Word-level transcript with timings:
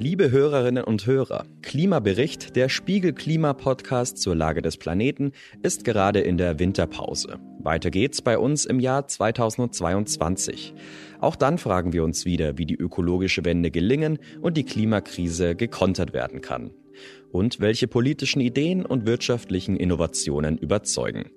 Liebe 0.00 0.30
Hörerinnen 0.30 0.84
und 0.84 1.06
Hörer, 1.06 1.44
Klimabericht, 1.60 2.54
der 2.54 2.68
Spiegel 2.68 3.12
Klima 3.12 3.52
Podcast 3.52 4.18
zur 4.18 4.36
Lage 4.36 4.62
des 4.62 4.76
Planeten, 4.76 5.32
ist 5.64 5.82
gerade 5.82 6.20
in 6.20 6.38
der 6.38 6.60
Winterpause. 6.60 7.40
Weiter 7.58 7.90
geht's 7.90 8.22
bei 8.22 8.38
uns 8.38 8.64
im 8.64 8.78
Jahr 8.78 9.08
2022. 9.08 10.72
Auch 11.20 11.34
dann 11.34 11.58
fragen 11.58 11.92
wir 11.92 12.04
uns 12.04 12.24
wieder, 12.24 12.58
wie 12.58 12.64
die 12.64 12.76
ökologische 12.76 13.44
Wende 13.44 13.72
gelingen 13.72 14.20
und 14.40 14.56
die 14.56 14.62
Klimakrise 14.62 15.56
gekontert 15.56 16.12
werden 16.12 16.42
kann. 16.42 16.70
Und 17.32 17.58
welche 17.58 17.88
politischen 17.88 18.40
Ideen 18.40 18.86
und 18.86 19.04
wirtschaftlichen 19.04 19.76
Innovationen 19.76 20.58
überzeugen. 20.58 21.32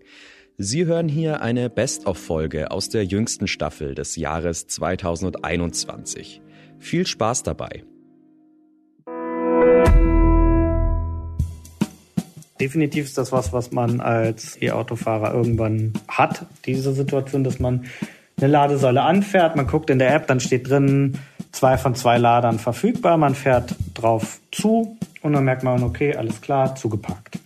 Sie 0.59 0.85
hören 0.85 1.07
hier 1.09 1.41
eine 1.41 1.71
Best-of-Folge 1.71 2.69
aus 2.69 2.89
der 2.89 3.05
jüngsten 3.05 3.47
Staffel 3.47 3.95
des 3.95 4.17
Jahres 4.17 4.67
2021. 4.67 6.43
Viel 6.77 7.07
Spaß 7.07 7.41
dabei! 7.41 7.85
Definitiv 12.61 13.05
ist 13.05 13.17
das 13.17 13.31
was, 13.31 13.51
was 13.53 13.71
man 13.71 14.01
als 14.01 14.61
E-Autofahrer 14.61 15.33
irgendwann 15.33 15.93
hat. 16.07 16.45
Diese 16.65 16.93
Situation, 16.93 17.43
dass 17.43 17.57
man 17.57 17.85
eine 18.37 18.51
Ladesäule 18.51 19.01
anfährt, 19.01 19.55
man 19.55 19.65
guckt 19.65 19.89
in 19.89 19.97
der 19.97 20.13
App, 20.13 20.27
dann 20.27 20.39
steht 20.39 20.69
drin, 20.69 21.17
zwei 21.51 21.79
von 21.79 21.95
zwei 21.95 22.19
Ladern 22.19 22.59
verfügbar, 22.59 23.17
man 23.17 23.33
fährt 23.33 23.75
drauf 23.95 24.39
zu 24.51 24.95
und 25.23 25.33
dann 25.33 25.43
merkt 25.43 25.63
man, 25.63 25.81
okay, 25.81 26.15
alles 26.15 26.39
klar, 26.39 26.75
zugeparkt. 26.75 27.39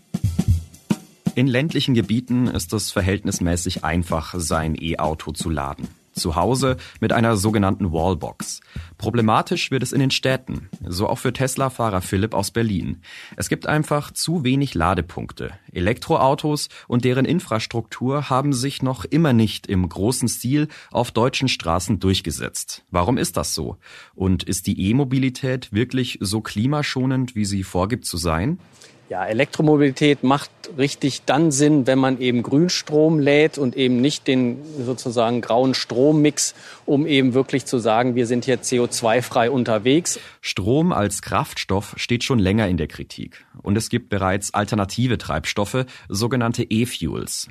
In 1.34 1.48
ländlichen 1.48 1.96
Gebieten 1.96 2.48
ist 2.48 2.74
es 2.74 2.92
verhältnismäßig 2.92 3.86
einfach, 3.86 4.36
sein 4.38 4.76
E-Auto 4.78 5.32
zu 5.32 5.50
laden 5.50 5.88
zu 6.16 6.36
Hause 6.36 6.78
mit 7.00 7.14
einer 7.14 7.38
sogenannten 7.38 7.92
Wallbox. 7.92 8.62
Problematisch 8.98 9.72
wird 9.72 9.84
es 9.84 9.92
in 9.92 10.00
den 10.00 10.12
Städten, 10.12 10.70
so 10.88 11.08
auch 11.08 11.20
für 11.20 11.34
Tesla-Fahrer 11.34 12.02
Philipp 12.02 12.34
aus 12.34 12.52
Berlin. 12.52 13.02
Es 13.36 13.50
gibt 13.50 13.68
einfach 13.68 14.12
zu 14.12 14.44
wenig 14.44 14.74
Ladepunkte. 14.74 15.52
Elektroautos 15.72 16.70
und 16.88 17.04
deren 17.04 17.26
Infrastruktur 17.26 18.30
haben 18.30 18.54
sich 18.54 18.82
noch 18.82 19.06
immer 19.06 19.34
nicht 19.34 19.68
im 19.68 19.88
großen 19.88 20.28
Stil 20.28 20.70
auf 20.92 21.12
deutschen 21.12 21.48
Straßen 21.48 22.00
durchgesetzt. 22.00 22.84
Warum 22.90 23.18
ist 23.18 23.38
das 23.38 23.54
so? 23.54 23.78
Und 24.14 24.44
ist 24.44 24.68
die 24.68 24.90
E-Mobilität 24.90 25.74
wirklich 25.74 26.18
so 26.22 26.42
klimaschonend, 26.42 27.36
wie 27.36 27.46
sie 27.46 27.64
vorgibt 27.64 28.06
zu 28.06 28.18
sein? 28.18 28.60
Ja, 29.08 29.24
Elektromobilität 29.24 30.24
macht 30.24 30.50
richtig 30.80 31.22
dann 31.26 31.52
Sinn, 31.52 31.86
wenn 31.86 32.00
man 32.00 32.20
eben 32.20 32.42
Grünstrom 32.42 33.20
lädt 33.20 33.60
und 33.60 33.76
eben 33.76 34.02
nicht 34.02 34.26
den 34.28 34.58
sozusagen 34.84 35.42
grauen 35.42 35.76
Strommix, 35.76 36.56
um 36.86 37.06
eben 37.06 37.36
wirklich 37.36 37.66
zu 37.66 37.78
sagen, 37.78 38.16
wir 38.16 38.26
sind 38.26 38.46
hier 38.46 38.62
CO2-frei 38.62 39.52
unterwegs. 39.52 40.20
Strom 40.42 40.92
als 40.92 41.22
Kraftstoff 41.22 41.94
steht 41.98 42.24
schon 42.24 42.40
länger 42.40 42.68
in 42.68 42.78
der 42.78 42.88
Kritik. 42.88 43.46
Und 43.62 43.78
es 43.78 43.90
gibt 43.90 44.10
bereits 44.10 44.56
alternative 44.56 45.20
Treibstoffe, 45.20 45.86
sogenannte 46.10 46.64
E-Fuels. 46.64 47.50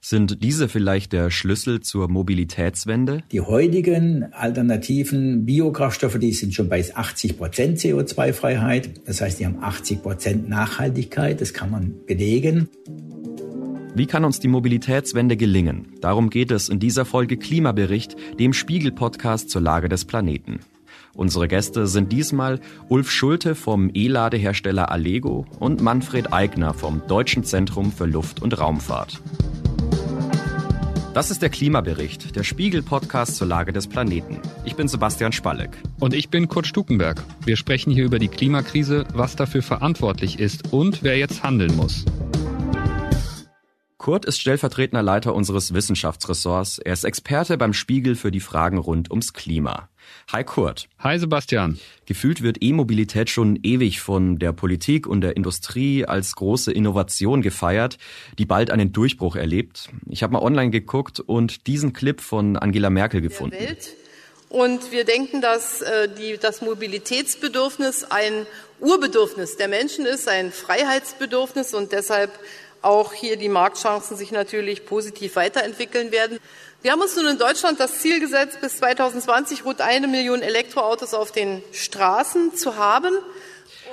Sind 0.00 0.42
diese 0.42 0.68
vielleicht 0.68 1.12
der 1.12 1.30
Schlüssel 1.30 1.80
zur 1.80 2.08
Mobilitätswende? 2.08 3.22
Die 3.32 3.40
heutigen 3.40 4.32
alternativen 4.32 5.46
Biokraftstoffe, 5.46 6.18
die 6.18 6.32
sind 6.32 6.54
schon 6.54 6.68
bei 6.68 6.84
80 6.94 7.38
Prozent 7.38 7.78
CO2-Freiheit. 7.78 9.06
Das 9.06 9.20
heißt, 9.20 9.40
die 9.40 9.46
haben 9.46 9.62
80 9.62 10.02
Prozent 10.02 10.48
Nachhaltigkeit. 10.48 11.40
Das 11.40 11.54
kann 11.54 11.70
man 11.70 11.94
belegen. 12.06 12.68
Wie 13.96 14.06
kann 14.06 14.24
uns 14.24 14.40
die 14.40 14.48
Mobilitätswende 14.48 15.36
gelingen? 15.36 15.94
Darum 16.00 16.28
geht 16.28 16.50
es 16.50 16.68
in 16.68 16.80
dieser 16.80 17.04
Folge 17.04 17.36
Klimabericht, 17.36 18.16
dem 18.40 18.52
Spiegel-Podcast 18.52 19.50
zur 19.50 19.62
Lage 19.62 19.88
des 19.88 20.04
Planeten. 20.04 20.58
Unsere 21.14 21.46
Gäste 21.46 21.86
sind 21.86 22.10
diesmal 22.10 22.60
Ulf 22.88 23.10
Schulte 23.10 23.54
vom 23.54 23.90
E-Ladehersteller 23.94 24.90
Allego 24.90 25.46
und 25.60 25.80
Manfred 25.80 26.32
Eigner 26.32 26.74
vom 26.74 27.02
Deutschen 27.06 27.44
Zentrum 27.44 27.92
für 27.92 28.06
Luft- 28.06 28.42
und 28.42 28.58
Raumfahrt. 28.58 29.22
Das 31.14 31.30
ist 31.30 31.42
der 31.42 31.48
Klimabericht, 31.48 32.34
der 32.34 32.42
Spiegel-Podcast 32.42 33.36
zur 33.36 33.46
Lage 33.46 33.72
des 33.72 33.86
Planeten. 33.86 34.40
Ich 34.64 34.74
bin 34.74 34.88
Sebastian 34.88 35.30
Spalleck. 35.30 35.70
Und 36.00 36.12
ich 36.12 36.28
bin 36.28 36.48
Kurt 36.48 36.66
Stukenberg. 36.66 37.22
Wir 37.44 37.56
sprechen 37.56 37.92
hier 37.92 38.04
über 38.04 38.18
die 38.18 38.26
Klimakrise, 38.26 39.06
was 39.14 39.36
dafür 39.36 39.62
verantwortlich 39.62 40.40
ist 40.40 40.72
und 40.72 41.04
wer 41.04 41.16
jetzt 41.16 41.44
handeln 41.44 41.76
muss. 41.76 42.04
Kurt 43.96 44.24
ist 44.24 44.40
stellvertretender 44.40 45.04
Leiter 45.04 45.36
unseres 45.36 45.72
Wissenschaftsressorts. 45.72 46.78
Er 46.78 46.92
ist 46.92 47.04
Experte 47.04 47.58
beim 47.58 47.74
Spiegel 47.74 48.16
für 48.16 48.32
die 48.32 48.40
Fragen 48.40 48.78
rund 48.78 49.08
ums 49.08 49.32
Klima. 49.32 49.90
Hi 50.32 50.44
Kurt. 50.44 50.88
Hi 50.98 51.18
Sebastian. 51.18 51.78
Gefühlt 52.06 52.42
wird 52.42 52.58
E-Mobilität 52.60 53.30
schon 53.30 53.58
ewig 53.62 54.00
von 54.00 54.38
der 54.38 54.52
Politik 54.52 55.06
und 55.06 55.20
der 55.20 55.36
Industrie 55.36 56.04
als 56.04 56.34
große 56.34 56.72
Innovation 56.72 57.42
gefeiert, 57.42 57.98
die 58.38 58.46
bald 58.46 58.70
einen 58.70 58.92
Durchbruch 58.92 59.36
erlebt. 59.36 59.90
Ich 60.08 60.22
habe 60.22 60.32
mal 60.32 60.42
online 60.42 60.70
geguckt 60.70 61.20
und 61.20 61.66
diesen 61.66 61.92
Clip 61.92 62.20
von 62.20 62.56
Angela 62.56 62.90
Merkel 62.90 63.20
gefunden. 63.20 63.56
Und 64.48 64.92
wir 64.92 65.04
denken, 65.04 65.40
dass 65.40 65.82
äh, 65.82 66.08
die, 66.08 66.38
das 66.38 66.62
Mobilitätsbedürfnis 66.62 68.04
ein 68.04 68.46
Urbedürfnis 68.78 69.56
der 69.56 69.66
Menschen 69.66 70.06
ist, 70.06 70.28
ein 70.28 70.52
Freiheitsbedürfnis 70.52 71.74
und 71.74 71.90
deshalb 71.90 72.30
auch 72.84 73.12
hier 73.12 73.36
die 73.36 73.48
Marktchancen 73.48 74.16
sich 74.16 74.30
natürlich 74.30 74.86
positiv 74.86 75.36
weiterentwickeln 75.36 76.12
werden. 76.12 76.38
Wir 76.84 76.92
haben 76.92 77.00
uns 77.00 77.16
nun 77.16 77.26
in 77.26 77.38
Deutschland 77.38 77.80
das 77.80 78.00
Ziel 78.00 78.20
gesetzt, 78.20 78.60
bis 78.60 78.76
2020 78.76 79.64
rund 79.64 79.80
eine 79.80 80.06
Million 80.06 80.42
Elektroautos 80.42 81.14
auf 81.14 81.32
den 81.32 81.62
Straßen 81.72 82.54
zu 82.56 82.76
haben. 82.76 83.14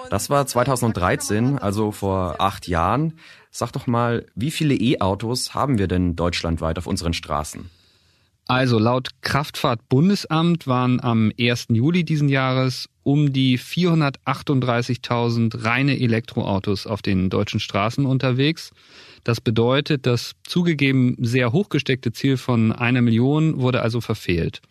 Das 0.10 0.30
war 0.30 0.46
2013, 0.46 1.58
also 1.58 1.94
vor 1.94 2.42
acht 2.42 2.68
Jahren. 2.68 3.14
Sag 3.50 3.72
doch 3.72 3.88
mal, 3.88 4.26
wie 4.36 4.52
viele 4.52 4.76
E-Autos 4.76 5.54
haben 5.54 5.78
wir 5.78 5.88
denn 5.88 6.18
deutschlandweit 6.18 6.78
auf 6.78 6.86
unseren 6.86 7.14
Straßen? 7.14 7.70
Also 8.48 8.78
laut 8.78 9.12
Kraftfahrtbundesamt 9.22 10.68
waren 10.68 11.02
am 11.02 11.32
1. 11.40 11.68
Juli 11.70 12.04
diesen 12.04 12.28
Jahres 12.28 12.90
um 13.04 13.32
die 13.32 13.58
438.000 13.58 15.64
reine 15.64 15.98
Elektroautos 15.98 16.88
auf 16.88 17.02
den 17.02 17.30
deutschen 17.30 17.62
Straßen 17.62 18.06
unterwegs. 18.06 18.72
Das 19.24 19.42
bedeutet, 19.42 20.06
das 20.06 20.34
zugegeben 20.44 21.16
sehr 21.20 21.52
hochgesteckte 21.52 22.12
Ziel 22.12 22.38
von 22.38 22.72
einer 22.72 23.02
Million 23.02 23.62
wurde 23.62 23.82
also 23.82 24.02
verfehlt. 24.02 24.62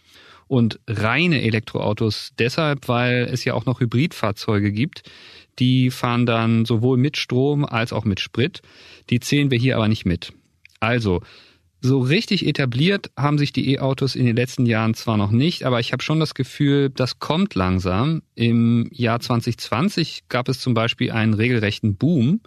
Und 0.49 0.81
reine 0.89 1.43
Elektroautos 1.43 2.33
deshalb, 2.39 2.89
weil 2.89 3.29
es 3.31 3.45
ja 3.45 3.55
auch 3.55 3.67
noch 3.67 3.81
Hybridfahrzeuge 3.81 4.73
gibt. 4.73 5.03
Die 5.61 5.91
fahren 5.91 6.27
dann 6.27 6.65
sowohl 6.65 6.97
mit 6.97 7.17
Strom 7.17 7.65
als 7.65 7.93
auch 7.93 8.05
mit 8.05 8.19
Sprit. 8.19 8.61
Die 9.11 9.21
zählen 9.21 9.51
wir 9.53 9.59
hier 9.59 9.77
aber 9.77 9.87
nicht 9.87 10.07
mit. 10.07 10.33
Also, 10.81 11.21
so 11.83 12.01
richtig 12.01 12.47
etabliert 12.47 13.11
haben 13.17 13.39
sich 13.39 13.53
die 13.53 13.71
E-Autos 13.73 14.15
in 14.15 14.27
den 14.27 14.37
letzten 14.37 14.67
Jahren 14.67 14.95
zwar 14.95 15.17
noch 15.17 15.31
nicht, 15.31 15.65
aber 15.65 15.81
ich 15.81 15.93
habe 15.93 16.03
schon 16.03 16.21
das 16.21 16.35
Gefühl, 16.35 16.91
das 16.91 17.21
kommt 17.21 17.55
langsam. 17.55 18.23
Im 18.35 18.89
Jahr 18.93 19.21
2020 19.21 20.25
gab 20.29 20.49
es 20.49 20.61
zum 20.61 20.75
Beispiel 20.75 21.11
einen 21.11 21.33
regelrechten 21.33 21.97
Boom. 21.97 22.41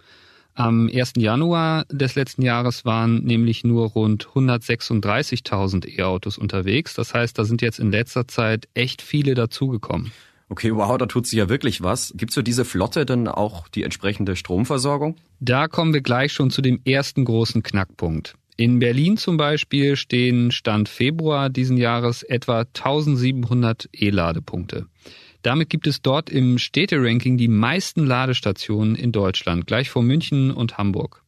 Am 0.56 0.88
1. 0.88 1.14
Januar 1.16 1.84
des 1.90 2.14
letzten 2.14 2.42
Jahres 2.42 2.84
waren 2.84 3.24
nämlich 3.24 3.64
nur 3.64 3.88
rund 3.88 4.28
136.000 4.28 5.98
E-Autos 5.98 6.38
unterwegs. 6.38 6.94
Das 6.94 7.12
heißt, 7.12 7.36
da 7.36 7.44
sind 7.44 7.60
jetzt 7.60 7.80
in 7.80 7.90
letzter 7.90 8.28
Zeit 8.28 8.68
echt 8.74 9.02
viele 9.02 9.34
dazugekommen. 9.34 10.12
Okay, 10.48 10.72
wow, 10.72 10.96
da 10.96 11.06
tut 11.06 11.26
sich 11.26 11.38
ja 11.38 11.48
wirklich 11.48 11.82
was. 11.82 12.12
Gibt's 12.16 12.34
für 12.34 12.44
diese 12.44 12.64
Flotte 12.64 13.04
denn 13.04 13.26
auch 13.26 13.66
die 13.66 13.82
entsprechende 13.82 14.36
Stromversorgung? 14.36 15.16
Da 15.40 15.66
kommen 15.66 15.92
wir 15.92 16.02
gleich 16.02 16.32
schon 16.32 16.50
zu 16.50 16.62
dem 16.62 16.80
ersten 16.84 17.24
großen 17.24 17.64
Knackpunkt. 17.64 18.36
In 18.56 18.78
Berlin 18.78 19.16
zum 19.16 19.36
Beispiel 19.36 19.96
stehen 19.96 20.52
Stand 20.52 20.88
Februar 20.88 21.50
diesen 21.50 21.76
Jahres 21.76 22.22
etwa 22.22 22.60
1700 22.60 23.88
E-Ladepunkte. 23.90 24.86
Damit 25.44 25.68
gibt 25.68 25.86
es 25.86 26.00
dort 26.00 26.30
im 26.30 26.56
Städteranking 26.56 27.36
die 27.36 27.48
meisten 27.48 28.06
Ladestationen 28.06 28.94
in 28.94 29.12
Deutschland, 29.12 29.66
gleich 29.66 29.90
vor 29.90 30.02
München 30.02 30.50
und 30.50 30.78
Hamburg. 30.78 31.22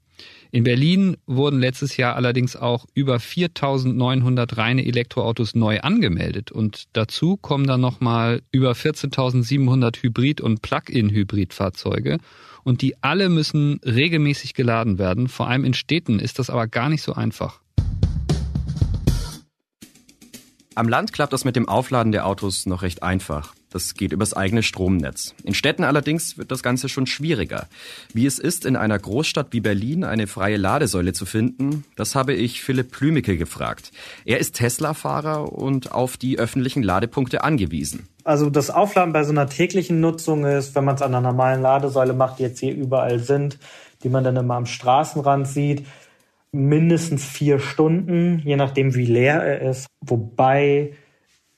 In 0.51 0.65
Berlin 0.65 1.19
wurden 1.27 1.61
letztes 1.61 1.99
Jahr 1.99 2.17
allerdings 2.17 2.57
auch 2.57 2.87
über 2.95 3.21
4900 3.21 4.57
reine 4.57 4.87
Elektroautos 4.87 5.55
neu 5.55 5.81
angemeldet 5.81 6.51
und 6.51 6.85
dazu 6.95 7.37
kommen 7.37 7.67
dann 7.67 7.83
nochmal 7.83 8.41
über 8.53 8.73
14.700 8.73 10.03
Hybrid- 10.03 10.41
und 10.41 10.62
Plug-in-Hybridfahrzeuge 10.62 12.17
und 12.65 12.81
die 12.81 12.95
alle 13.03 13.29
müssen 13.29 13.81
regelmäßig 13.85 14.55
geladen 14.55 14.99
werden. 14.99 15.29
Vor 15.29 15.49
allem 15.49 15.67
in 15.67 15.75
Städten 15.75 16.21
ist 16.21 16.39
das 16.39 16.49
aber 16.49 16.69
gar 16.69 16.89
nicht 16.89 17.03
so 17.03 17.12
einfach. 17.12 17.61
Am 20.75 20.89
Land 20.89 21.12
klappt 21.12 21.35
das 21.35 21.45
mit 21.45 21.57
dem 21.57 21.69
Aufladen 21.69 22.12
der 22.12 22.27
Autos 22.27 22.65
noch 22.65 22.81
recht 22.81 23.03
einfach. 23.03 23.55
Das 23.76 23.93
geht 23.93 24.12
übers 24.12 24.32
eigene 24.32 24.62
Stromnetz. 24.62 25.34
In 25.44 25.52
Städten 25.52 25.84
allerdings 25.84 26.38
wird 26.38 26.50
das 26.50 26.62
Ganze 26.62 26.88
schon 26.88 27.06
schwieriger. 27.06 27.67
Wie 28.14 28.25
es 28.25 28.38
ist, 28.38 28.64
in 28.64 28.75
einer 28.75 28.99
Großstadt 28.99 29.49
wie 29.50 29.61
Berlin 29.61 30.02
eine 30.02 30.26
freie 30.26 30.56
Ladesäule 30.56 31.12
zu 31.12 31.26
finden, 31.26 31.84
das 31.94 32.14
habe 32.14 32.32
ich 32.32 32.62
Philipp 32.62 32.90
Plümicke 32.90 33.37
gefragt. 33.37 33.93
Er 34.25 34.38
ist 34.38 34.55
Tesla-Fahrer 34.55 35.52
und 35.52 35.93
auf 35.93 36.17
die 36.17 36.38
öffentlichen 36.38 36.82
Ladepunkte 36.82 37.44
angewiesen. 37.44 38.08
Also 38.25 38.49
das 38.49 38.70
Aufladen 38.70 39.12
bei 39.12 39.25
so 39.25 39.32
einer 39.32 39.46
täglichen 39.46 40.00
Nutzung 40.00 40.46
ist, 40.46 40.75
wenn 40.75 40.87
man 40.87 40.94
es 40.94 41.02
an 41.02 41.14
einer 41.14 41.28
normalen 41.28 41.61
Ladesäule 41.61 42.14
macht, 42.14 42.38
die 42.38 42.44
jetzt 42.44 42.61
hier 42.61 42.75
überall 42.75 43.19
sind, 43.19 43.58
die 44.05 44.08
man 44.08 44.25
dann 44.25 44.37
immer 44.37 44.55
am 44.55 44.64
Straßenrand 44.64 45.46
sieht, 45.46 45.84
mindestens 46.50 47.26
vier 47.26 47.58
Stunden, 47.58 48.40
je 48.43 48.56
nachdem 48.56 48.94
wie 48.94 49.05
leer 49.05 49.43
er 49.43 49.70
ist. 49.70 49.87
Wobei 50.00 50.94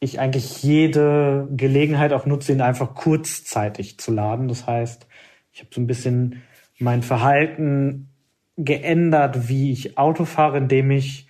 ich 0.00 0.20
eigentlich 0.20 0.62
jede 0.62 1.48
Gelegenheit 1.50 2.12
auch 2.12 2.26
nutze, 2.26 2.52
ihn 2.52 2.60
einfach 2.60 2.94
kurzzeitig 2.94 3.98
zu 3.98 4.12
laden. 4.12 4.48
Das 4.48 4.66
heißt, 4.66 5.06
ich 5.52 5.60
habe 5.60 5.70
so 5.72 5.80
ein 5.80 5.86
bisschen 5.86 6.42
mein 6.78 7.02
Verhalten 7.02 8.10
geändert, 8.56 9.48
wie 9.48 9.72
ich 9.72 9.98
Auto 9.98 10.24
fahre, 10.24 10.58
indem 10.58 10.90
ich 10.90 11.28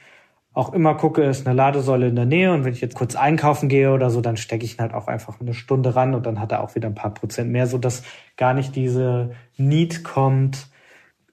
auch 0.53 0.73
immer 0.73 0.97
gucke, 0.97 1.23
ist 1.23 1.47
eine 1.47 1.55
Ladesäule 1.55 2.09
in 2.09 2.17
der 2.17 2.25
Nähe 2.25 2.53
und 2.53 2.65
wenn 2.65 2.73
ich 2.73 2.81
jetzt 2.81 2.97
kurz 2.97 3.15
einkaufen 3.15 3.69
gehe 3.69 3.93
oder 3.93 4.11
so, 4.11 4.21
dann 4.21 4.37
stecke 4.37 4.65
ich 4.65 4.75
ihn 4.75 4.81
halt 4.81 4.93
auch 4.93 5.07
einfach 5.07 5.41
eine 5.41 5.55
Stunde 5.55 5.95
ran 5.95 6.15
und 6.15 6.27
dann 6.27 6.41
hat 6.41 6.51
er 6.51 6.65
auch 6.65 6.75
wieder 6.75 6.89
ein 6.89 6.97
paar 6.97 7.15
Prozent 7.15 7.51
mehr, 7.51 7.67
so 7.69 7.79
dass 7.79 8.03
gar 8.37 8.55
nicht 8.55 8.75
diese 8.75 9.31
Need 9.57 10.03
kommt, 10.03 10.67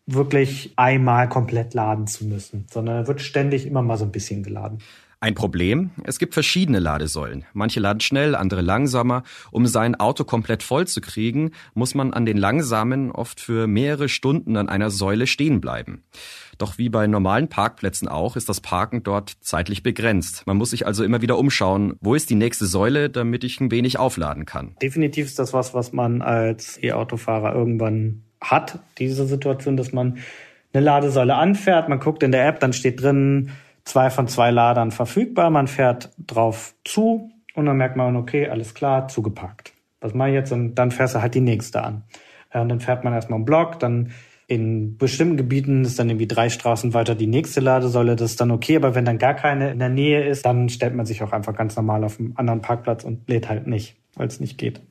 wirklich 0.05 0.73
einmal 0.75 1.27
komplett 1.27 1.73
laden 1.73 2.05
zu 2.05 2.25
müssen, 2.25 2.67
sondern 2.71 2.97
er 2.97 3.07
wird 3.07 3.21
ständig 3.21 3.65
immer 3.65 3.81
mal 3.81 3.97
so 3.97 4.05
ein 4.05 4.11
bisschen 4.11 4.43
geladen. 4.43 4.79
Ein 5.25 5.33
Problem? 5.33 5.89
Es 6.03 6.19
gibt 6.19 6.35
verschiedene 6.35 6.77
Ladesäulen. 6.77 7.45
Manche 7.53 7.79
laden 7.79 7.99
schnell, 7.99 8.35
andere 8.35 8.61
langsamer. 8.61 9.23
Um 9.49 9.65
sein 9.65 9.95
Auto 9.95 10.23
komplett 10.23 10.61
voll 10.61 10.85
zu 10.85 11.01
kriegen, 11.01 11.49
muss 11.73 11.95
man 11.95 12.13
an 12.13 12.27
den 12.27 12.37
langsamen 12.37 13.09
oft 13.09 13.39
für 13.39 13.65
mehrere 13.65 14.07
Stunden 14.07 14.55
an 14.55 14.69
einer 14.69 14.91
Säule 14.91 15.25
stehen 15.25 15.61
bleiben. 15.61 16.03
Doch 16.59 16.77
wie 16.77 16.89
bei 16.89 17.07
normalen 17.07 17.47
Parkplätzen 17.47 18.07
auch, 18.07 18.35
ist 18.35 18.49
das 18.49 18.61
Parken 18.61 19.01
dort 19.01 19.31
zeitlich 19.41 19.81
begrenzt. 19.81 20.45
Man 20.45 20.57
muss 20.57 20.69
sich 20.69 20.85
also 20.85 21.03
immer 21.03 21.23
wieder 21.23 21.39
umschauen, 21.39 21.95
wo 22.01 22.13
ist 22.13 22.29
die 22.29 22.35
nächste 22.35 22.67
Säule, 22.67 23.09
damit 23.09 23.43
ich 23.43 23.59
ein 23.59 23.71
wenig 23.71 23.97
aufladen 23.97 24.45
kann. 24.45 24.75
Definitiv 24.79 25.25
ist 25.25 25.39
das 25.39 25.53
was, 25.53 25.73
was 25.73 25.91
man 25.91 26.21
als 26.21 26.77
E-Autofahrer 26.83 27.55
irgendwann 27.55 28.21
hat, 28.41 28.77
diese 28.99 29.25
Situation, 29.25 29.75
dass 29.75 29.91
man 29.91 30.19
eine 30.71 30.85
Ladesäule 30.85 31.33
anfährt, 31.33 31.89
man 31.89 31.99
guckt 31.99 32.21
in 32.21 32.31
der 32.31 32.47
App, 32.47 32.59
dann 32.59 32.73
steht 32.73 33.01
drin, 33.01 33.49
zwei 33.85 34.09
von 34.09 34.27
zwei 34.27 34.51
Ladern 34.51 34.91
verfügbar, 34.91 35.49
man 35.49 35.67
fährt 35.67 36.11
drauf 36.17 36.75
zu 36.83 37.31
und 37.53 37.65
dann 37.65 37.77
merkt 37.77 37.95
man, 37.95 38.15
okay, 38.15 38.49
alles 38.49 38.73
klar, 38.73 39.07
zugeparkt. 39.07 39.73
Was 40.01 40.13
mache 40.13 40.29
ich 40.29 40.35
jetzt? 40.35 40.51
Und 40.51 40.75
dann 40.75 40.91
fährst 40.91 41.15
du 41.15 41.21
halt 41.21 41.33
die 41.35 41.41
nächste 41.41 41.83
an. 41.83 42.03
Und 42.53 42.69
dann 42.69 42.79
fährt 42.79 43.03
man 43.03 43.13
erstmal 43.13 43.37
einen 43.37 43.45
Block, 43.45 43.79
dann 43.79 44.11
in 44.47 44.97
bestimmten 44.97 45.37
Gebieten 45.37 45.83
ist 45.83 45.97
dann 45.97 46.09
irgendwie 46.09 46.27
drei 46.27 46.49
Straßen 46.49 46.93
weiter 46.93 47.15
die 47.15 47.27
nächste 47.27 47.61
Ladesäule, 47.61 48.15
das 48.15 48.31
ist 48.31 48.41
dann 48.41 48.51
okay, 48.51 48.75
aber 48.75 48.93
wenn 48.93 49.05
dann 49.05 49.17
gar 49.17 49.33
keine 49.33 49.71
in 49.71 49.79
der 49.79 49.89
Nähe 49.89 50.27
ist, 50.27 50.45
dann 50.45 50.69
stellt 50.69 50.93
man 50.93 51.05
sich 51.05 51.23
auch 51.23 51.31
einfach 51.31 51.55
ganz 51.55 51.75
normal 51.75 52.03
auf 52.03 52.19
einem 52.19 52.33
anderen 52.35 52.61
Parkplatz 52.61 53.03
und 53.03 53.27
lädt 53.27 53.49
halt 53.49 53.65
nicht, 53.65 53.95
weil 54.15 54.27
es 54.27 54.39
nicht 54.39 54.57
geht. 54.57 54.81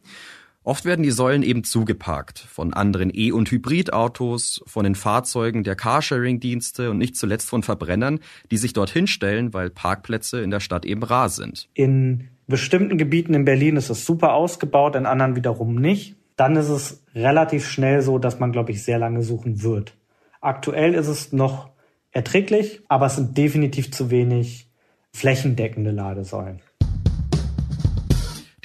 Oft 0.66 0.87
werden 0.87 1.02
die 1.02 1.11
Säulen 1.11 1.43
eben 1.43 1.62
zugeparkt 1.62 2.38
von 2.38 2.72
anderen 2.72 3.11
E- 3.14 3.32
und 3.32 3.50
Hybridautos, 3.50 4.62
von 4.66 4.84
den 4.84 4.94
Fahrzeugen 4.94 5.62
der 5.62 5.76
Carsharing-Dienste 5.76 6.90
und 6.90 6.96
nicht 6.96 7.16
zuletzt 7.16 7.50
von 7.50 7.62
Verbrennern, 7.62 8.19
die 8.50 8.56
sich 8.56 8.72
dorthin 8.72 9.06
stellen, 9.06 9.52
weil 9.52 9.69
Parkplätze 9.69 10.40
in 10.40 10.50
der 10.50 10.61
Stadt 10.61 10.87
eben 10.87 11.02
rar 11.02 11.28
sind. 11.28 11.69
In 11.75 12.28
bestimmten 12.46 12.96
Gebieten 12.96 13.34
in 13.34 13.44
Berlin 13.44 13.76
ist 13.76 13.90
es 13.90 14.06
super 14.06 14.32
ausgebaut, 14.32 14.96
in 14.96 15.05
anderen 15.05 15.37
wiederum 15.37 15.75
nicht. 15.75 16.16
Dann 16.37 16.56
ist 16.56 16.70
es 16.70 17.05
relativ 17.14 17.69
schnell 17.69 18.00
so, 18.00 18.19
dass 18.19 18.40
man, 18.40 18.50
glaube 18.50 18.72
ich, 18.72 18.82
sehr 18.82 18.99
lange 18.99 19.22
suchen 19.22 19.62
wird. 19.62 19.94
Aktuell 20.40 20.94
ist 20.94 21.08
es 21.08 21.32
noch 21.32 21.69
erträglich, 22.11 22.81
aber 22.88 23.06
es 23.06 23.16
sind 23.16 23.37
definitiv 23.37 23.93
zu 23.93 24.11
wenig 24.11 24.70
flächendeckende 25.12 25.90
Ladesäulen. 25.90 26.61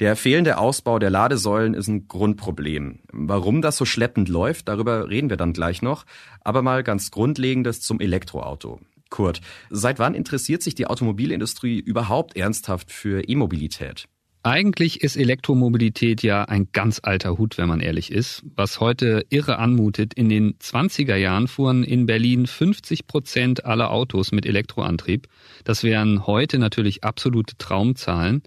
Der 0.00 0.16
fehlende 0.16 0.56
Ausbau 0.56 0.98
der 0.98 1.10
Ladesäulen 1.10 1.74
ist 1.74 1.86
ein 1.86 2.08
Grundproblem. 2.08 3.00
Warum 3.12 3.60
das 3.60 3.76
so 3.76 3.84
schleppend 3.84 4.30
läuft, 4.30 4.68
darüber 4.68 5.10
reden 5.10 5.28
wir 5.28 5.36
dann 5.36 5.52
gleich 5.52 5.82
noch. 5.82 6.06
Aber 6.40 6.62
mal 6.62 6.82
ganz 6.82 7.10
Grundlegendes 7.10 7.82
zum 7.82 8.00
Elektroauto. 8.00 8.80
Kurt, 9.10 9.42
seit 9.68 9.98
wann 9.98 10.14
interessiert 10.14 10.62
sich 10.62 10.74
die 10.74 10.86
Automobilindustrie 10.86 11.78
überhaupt 11.78 12.34
ernsthaft 12.34 12.90
für 12.90 13.28
E-Mobilität? 13.28 14.06
Eigentlich 14.42 15.02
ist 15.02 15.16
Elektromobilität 15.16 16.22
ja 16.22 16.44
ein 16.44 16.68
ganz 16.72 17.00
alter 17.02 17.36
Hut, 17.36 17.58
wenn 17.58 17.68
man 17.68 17.80
ehrlich 17.80 18.10
ist. 18.10 18.42
Was 18.56 18.80
heute 18.80 19.26
irre 19.28 19.58
anmutet, 19.58 20.14
in 20.14 20.30
den 20.30 20.54
20er 20.54 21.16
Jahren 21.16 21.46
fuhren 21.46 21.84
in 21.84 22.06
Berlin 22.06 22.46
50 22.46 23.06
Prozent 23.06 23.66
aller 23.66 23.90
Autos 23.90 24.32
mit 24.32 24.46
Elektroantrieb. 24.46 25.28
Das 25.64 25.84
wären 25.84 26.26
heute 26.26 26.58
natürlich 26.58 27.04
absolute 27.04 27.58
Traumzahlen. 27.58 28.42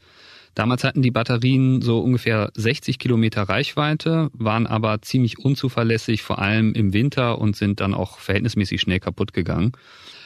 Damals 0.55 0.83
hatten 0.83 1.01
die 1.01 1.11
Batterien 1.11 1.81
so 1.81 1.99
ungefähr 1.99 2.51
60 2.55 2.99
Kilometer 2.99 3.43
Reichweite, 3.43 4.29
waren 4.33 4.67
aber 4.67 5.01
ziemlich 5.01 5.39
unzuverlässig, 5.39 6.21
vor 6.21 6.39
allem 6.39 6.73
im 6.73 6.93
Winter 6.93 7.39
und 7.39 7.55
sind 7.55 7.79
dann 7.79 7.93
auch 7.93 8.19
verhältnismäßig 8.19 8.81
schnell 8.81 8.99
kaputt 8.99 9.33
gegangen. 9.33 9.73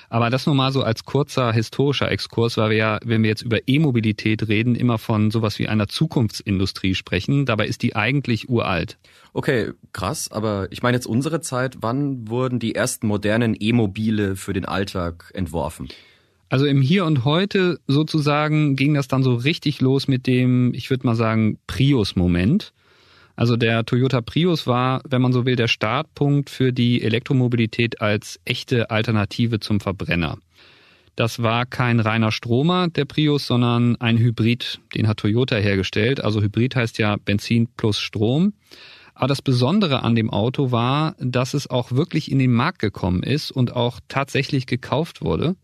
Aber 0.10 0.30
das 0.30 0.46
nur 0.46 0.56
mal 0.56 0.72
so 0.72 0.84
als 0.84 1.04
kurzer 1.04 1.52
historischer 1.52 2.10
Exkurs, 2.10 2.58
weil 2.58 2.70
wir 2.70 2.78
ja, 2.78 3.00
wenn 3.04 3.24
wir 3.24 3.30
jetzt 3.30 3.42
über 3.42 3.60
E-Mobilität 3.68 4.48
reden, 4.48 4.76
immer 4.76 4.98
von 4.98 5.32
sowas 5.32 5.60
wie 5.60 5.68
einer 5.68 5.88
Zukunftsindustrie 5.88 6.96
sprechen. 6.96 7.46
Dabei 7.46 7.68
ist 7.68 7.84
die 7.84 7.96
eigentlich 7.96 8.48
uralt. 8.48 8.98
Okay, 9.34 9.74
krass. 9.92 10.32
Aber 10.32 10.68
ich 10.72 10.82
meine 10.82 10.96
jetzt 10.96 11.08
unsere 11.08 11.42
Zeit. 11.42 11.78
Wann 11.82 12.30
wurden 12.30 12.60
die 12.60 12.74
ersten 12.74 13.08
modernen 13.08 13.56
E-Mobile 13.60 14.36
für 14.38 14.54
den 14.54 14.66
Alltag 14.66 15.32
entworfen? 15.34 15.90
Also 16.50 16.66
im 16.66 16.82
Hier 16.82 17.06
und 17.06 17.26
Heute 17.26 17.80
sozusagen 17.88 18.76
ging 18.76 18.94
das 18.94 19.08
dann 19.08 19.24
so 19.24 19.36
richtig 19.36 19.82
los 19.82 20.08
mit 20.08 20.28
dem, 20.28 20.74
ich 20.74 20.90
würde 20.90 21.06
mal 21.06 21.16
sagen, 21.16 21.60
Prius-Moment. 21.68 22.74
Also 23.36 23.56
der 23.56 23.86
Toyota 23.86 24.22
Prius 24.22 24.66
war, 24.66 25.02
wenn 25.08 25.22
man 25.22 25.34
so 25.34 25.46
will, 25.46 25.56
der 25.56 25.68
Startpunkt 25.68 26.50
für 26.50 26.74
die 26.74 27.04
Elektromobilität 27.04 28.02
als 28.02 28.40
echte 28.46 28.90
Alternative 28.90 29.60
zum 29.60 29.80
Verbrenner. 29.80 30.38
Das 31.16 31.42
war 31.42 31.66
kein 31.66 32.00
reiner 32.00 32.32
Stromer, 32.32 32.88
der 32.88 33.06
Prius, 33.06 33.46
sondern 33.48 33.96
ein 33.98 34.18
Hybrid, 34.18 34.80
den 34.96 35.08
hat 35.08 35.18
Toyota 35.18 35.56
hergestellt. 35.56 36.24
Also 36.24 36.42
Hybrid 36.42 36.76
heißt 36.76 36.98
ja 37.00 37.18
Benzin 37.18 37.68
plus 37.76 38.00
Strom. 38.00 38.54
Aber 39.16 39.28
das 39.28 39.42
Besondere 39.42 40.04
an 40.04 40.16
dem 40.16 40.30
Auto 40.30 40.72
war, 40.72 41.16
dass 41.20 41.56
es 41.56 41.70
auch 41.70 41.92
wirklich 41.92 42.32
in 42.32 42.40
den 42.40 42.54
Markt 42.54 42.80
gekommen 42.80 43.24
ist 43.24 43.52
und 43.52 43.76
auch 43.76 44.00
tatsächlich 44.08 44.68
gekauft 44.68 45.22
wurde. 45.22 45.56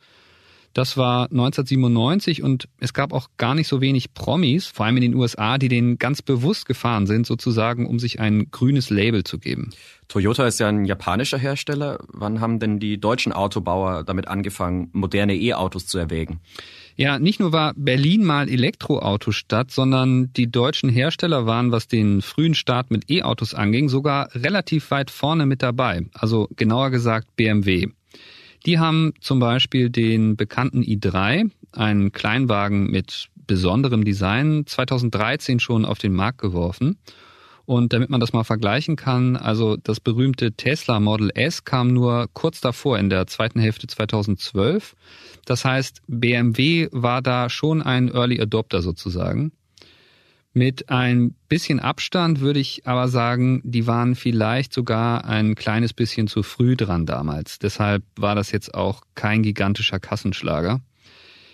Das 0.73 0.97
war 0.97 1.25
1997 1.25 2.41
und 2.41 2.67
es 2.79 2.93
gab 2.93 3.13
auch 3.13 3.29
gar 3.37 3.53
nicht 3.53 3.67
so 3.67 3.79
wenig 3.79 4.15
Promis, 4.15 4.65
vor 4.65 4.87
allem 4.87 4.97
in 4.97 5.03
den 5.03 5.15
USA, 5.15 5.59
die 5.59 5.67
den 5.67 5.99
ganz 5.99 6.23
bewusst 6.23 6.65
gefahren 6.65 7.05
sind, 7.05 7.27
sozusagen, 7.27 7.85
um 7.85 7.99
sich 7.99 8.19
ein 8.19 8.49
grünes 8.49 8.89
Label 8.89 9.23
zu 9.23 9.37
geben. 9.37 9.69
Toyota 10.07 10.47
ist 10.47 10.59
ja 10.59 10.67
ein 10.67 10.85
japanischer 10.85 11.37
Hersteller. 11.37 11.99
Wann 12.07 12.41
haben 12.41 12.59
denn 12.59 12.79
die 12.79 12.99
deutschen 12.99 13.33
Autobauer 13.33 14.03
damit 14.03 14.27
angefangen, 14.27 14.89
moderne 14.93 15.35
E-Autos 15.35 15.85
zu 15.85 15.99
erwägen? 15.99 16.39
Ja, 16.95 17.17
nicht 17.19 17.39
nur 17.39 17.51
war 17.51 17.73
Berlin 17.75 18.23
mal 18.23 18.49
Elektroautostadt, 18.49 19.71
sondern 19.71 20.31
die 20.33 20.51
deutschen 20.51 20.89
Hersteller 20.89 21.45
waren, 21.45 21.71
was 21.71 21.87
den 21.87 22.21
frühen 22.21 22.53
Start 22.53 22.91
mit 22.91 23.09
E-Autos 23.09 23.53
anging, 23.53 23.89
sogar 23.89 24.33
relativ 24.35 24.91
weit 24.91 25.09
vorne 25.09 25.45
mit 25.45 25.61
dabei. 25.61 26.05
Also 26.13 26.47
genauer 26.55 26.89
gesagt 26.91 27.35
BMW. 27.35 27.89
Die 28.65 28.79
haben 28.79 29.13
zum 29.19 29.39
Beispiel 29.39 29.89
den 29.89 30.37
bekannten 30.37 30.83
i3, 30.83 31.49
einen 31.73 32.11
Kleinwagen 32.11 32.89
mit 32.89 33.27
besonderem 33.47 34.05
Design, 34.05 34.65
2013 34.65 35.59
schon 35.59 35.85
auf 35.85 35.99
den 35.99 36.13
Markt 36.13 36.39
geworfen. 36.39 36.97
Und 37.65 37.93
damit 37.93 38.09
man 38.09 38.19
das 38.19 38.33
mal 38.33 38.43
vergleichen 38.43 38.97
kann, 38.97 39.37
also 39.37 39.77
das 39.77 40.01
berühmte 40.01 40.51
Tesla 40.51 40.99
Model 40.99 41.31
S 41.33 41.63
kam 41.63 41.93
nur 41.93 42.27
kurz 42.33 42.59
davor 42.59 42.99
in 42.99 43.09
der 43.09 43.25
zweiten 43.27 43.59
Hälfte 43.59 43.87
2012. 43.87 44.95
Das 45.45 45.63
heißt, 45.63 46.01
BMW 46.07 46.89
war 46.91 47.21
da 47.21 47.49
schon 47.49 47.81
ein 47.81 48.09
Early 48.09 48.41
Adopter 48.41 48.81
sozusagen. 48.81 49.53
Mit 50.55 50.89
ein 50.89 51.33
bisschen 51.49 51.79
Abstand 51.79 52.39
würde 52.39 52.59
ich 52.59 52.85
aber 52.85 53.07
sagen, 53.07 53.61
die 53.63 53.87
waren 53.87 54.13
vielleicht 54.15 54.71
sogar 54.71 55.25
ein 55.25 55.55
kleines 55.55 55.93
bisschen 55.93 56.27
zu 56.27 56.43
früh 56.43 56.75
dran 56.75 57.07
damals. 57.07 57.57
Deshalb 57.57 58.03
war 58.15 58.35
das 58.35 58.51
jetzt 58.51 58.75
auch 58.75 59.01
kein 59.15 59.41
gigantischer 59.41 59.99
Kassenschlager. 59.99 60.79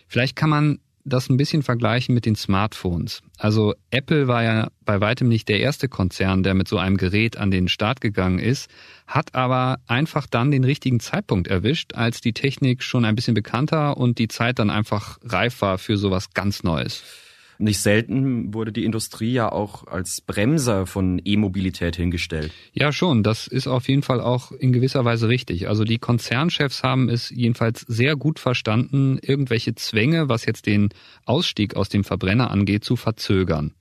Vielleicht 0.10 0.36
kann 0.36 0.50
man 0.50 0.80
das 1.06 1.30
ein 1.30 1.38
bisschen 1.38 1.64
vergleichen 1.64 2.14
mit 2.14 2.26
den 2.26 2.36
Smartphones. 2.36 3.22
Also 3.38 3.74
Apple 3.90 4.28
war 4.28 4.44
ja 4.44 4.68
bei 4.84 5.00
weitem 5.00 5.30
nicht 5.30 5.48
der 5.48 5.62
erste 5.62 5.88
Konzern, 5.88 6.44
der 6.44 6.54
mit 6.54 6.68
so 6.68 6.78
einem 6.78 6.98
Gerät 6.98 7.38
an 7.38 7.52
den 7.52 7.70
Start 7.70 8.02
gegangen 8.02 8.38
ist, 8.38 8.70
hat 9.08 9.34
aber 9.34 9.80
einfach 9.88 10.28
dann 10.28 10.52
den 10.52 10.66
richtigen 10.66 11.00
Zeitpunkt 11.00 11.48
erwischt, 11.48 11.94
als 11.96 12.20
die 12.20 12.34
Technik 12.34 12.84
schon 12.84 13.06
ein 13.06 13.16
bisschen 13.16 13.34
bekannter 13.34 13.96
und 13.96 14.18
die 14.18 14.28
Zeit 14.28 14.60
dann 14.60 14.70
einfach 14.70 15.20
reif 15.24 15.62
war 15.62 15.78
für 15.78 15.98
sowas 15.98 16.34
ganz 16.34 16.64
Neues. 16.64 17.02
Nicht 17.62 17.82
selten 17.82 18.54
wurde 18.54 18.72
die 18.72 18.86
Industrie 18.86 19.34
ja 19.34 19.52
auch 19.52 19.86
als 19.86 20.22
Bremser 20.22 20.86
von 20.86 21.22
E-Mobilität 21.26 21.98
hingestellt. 21.98 22.54
Ja, 22.72 22.94
schon. 22.94 23.22
Das 23.22 23.48
ist 23.48 23.68
auf 23.68 23.90
jeden 23.90 24.02
Fall 24.02 24.22
auch 24.22 24.54
in 24.54 24.72
gewisser 24.72 25.04
Weise 25.04 25.28
richtig. 25.28 25.68
Also 25.68 25.84
die 25.84 25.98
Konzernchefs 25.98 26.84
haben 26.84 27.10
es 27.10 27.30
jedenfalls 27.30 27.82
sehr 27.82 28.16
gut 28.16 28.40
verstanden, 28.40 29.20
irgendwelche 29.22 29.76
Zwänge, 29.76 30.30
was 30.30 30.46
jetzt 30.46 30.68
den 30.68 30.88
Ausstieg 31.26 31.76
aus 31.76 31.90
dem 31.90 32.06
Verbrenner 32.06 32.50
angeht, 32.50 32.86
zu 32.86 32.96
verzögern. 32.96 33.74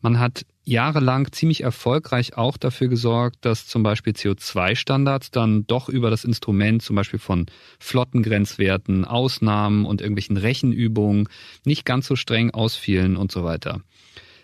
Man 0.00 0.20
hat 0.20 0.46
jahrelang 0.68 1.32
ziemlich 1.32 1.62
erfolgreich 1.62 2.36
auch 2.36 2.56
dafür 2.56 2.88
gesorgt, 2.88 3.38
dass 3.40 3.66
zum 3.66 3.82
Beispiel 3.82 4.12
CO2-Standards 4.12 5.30
dann 5.30 5.66
doch 5.66 5.88
über 5.88 6.10
das 6.10 6.24
Instrument 6.24 6.82
zum 6.82 6.96
Beispiel 6.96 7.18
von 7.18 7.46
Flottengrenzwerten, 7.80 9.04
Ausnahmen 9.04 9.86
und 9.86 10.00
irgendwelchen 10.00 10.36
Rechenübungen 10.36 11.28
nicht 11.64 11.84
ganz 11.84 12.06
so 12.06 12.16
streng 12.16 12.50
ausfielen 12.50 13.16
und 13.16 13.32
so 13.32 13.44
weiter. 13.44 13.80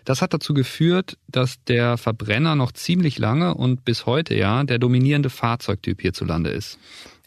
Das 0.03 0.21
hat 0.21 0.33
dazu 0.33 0.53
geführt, 0.53 1.17
dass 1.27 1.63
der 1.63 1.97
Verbrenner 1.97 2.55
noch 2.55 2.71
ziemlich 2.71 3.17
lange 3.17 3.55
und 3.55 3.85
bis 3.85 4.05
heute 4.05 4.35
ja 4.35 4.63
der 4.63 4.77
dominierende 4.77 5.29
Fahrzeugtyp 5.29 6.01
hierzulande 6.01 6.51
ist. 6.51 6.77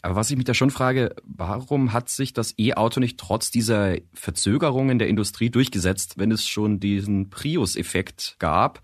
Aber 0.01 0.15
was 0.15 0.31
ich 0.31 0.37
mich 0.37 0.45
da 0.45 0.53
schon 0.53 0.71
frage, 0.71 1.15
warum 1.25 1.93
hat 1.93 2.09
sich 2.09 2.33
das 2.33 2.53
E-Auto 2.57 2.99
nicht 2.99 3.17
trotz 3.17 3.51
dieser 3.51 3.97
Verzögerungen 4.13 4.99
der 4.99 5.07
Industrie 5.07 5.49
durchgesetzt, 5.49 6.17
wenn 6.17 6.31
es 6.31 6.47
schon 6.47 6.79
diesen 6.79 7.29
Prius-Effekt 7.29 8.35
gab? 8.39 8.81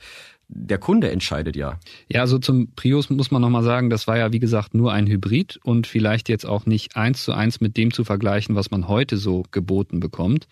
Der 0.48 0.78
Kunde 0.78 1.10
entscheidet 1.10 1.56
ja. 1.56 1.80
Ja, 2.08 2.22
also 2.22 2.38
zum 2.38 2.72
Prius 2.76 3.10
muss 3.10 3.32
man 3.32 3.42
nochmal 3.42 3.64
sagen, 3.64 3.90
das 3.90 4.08
war 4.08 4.18
ja 4.18 4.32
wie 4.32 4.40
gesagt 4.40 4.76
nur 4.76 4.94
ein 4.94 5.08
Hybrid 5.08 5.60
und 5.64 5.88
vielleicht 5.88 6.30
jetzt 6.30 6.46
auch 6.46 6.66
nicht 6.68 6.96
eins 6.96 7.24
zu 7.24 7.34
eins 7.34 7.62
mit 7.62 7.78
dem 7.78 7.92
zu 7.92 8.04
vergleichen, 8.04 8.56
was 8.56 8.70
man 8.70 8.88
heute 8.88 9.18
so 9.18 9.44
geboten 9.52 10.00
bekommt. 10.00 10.48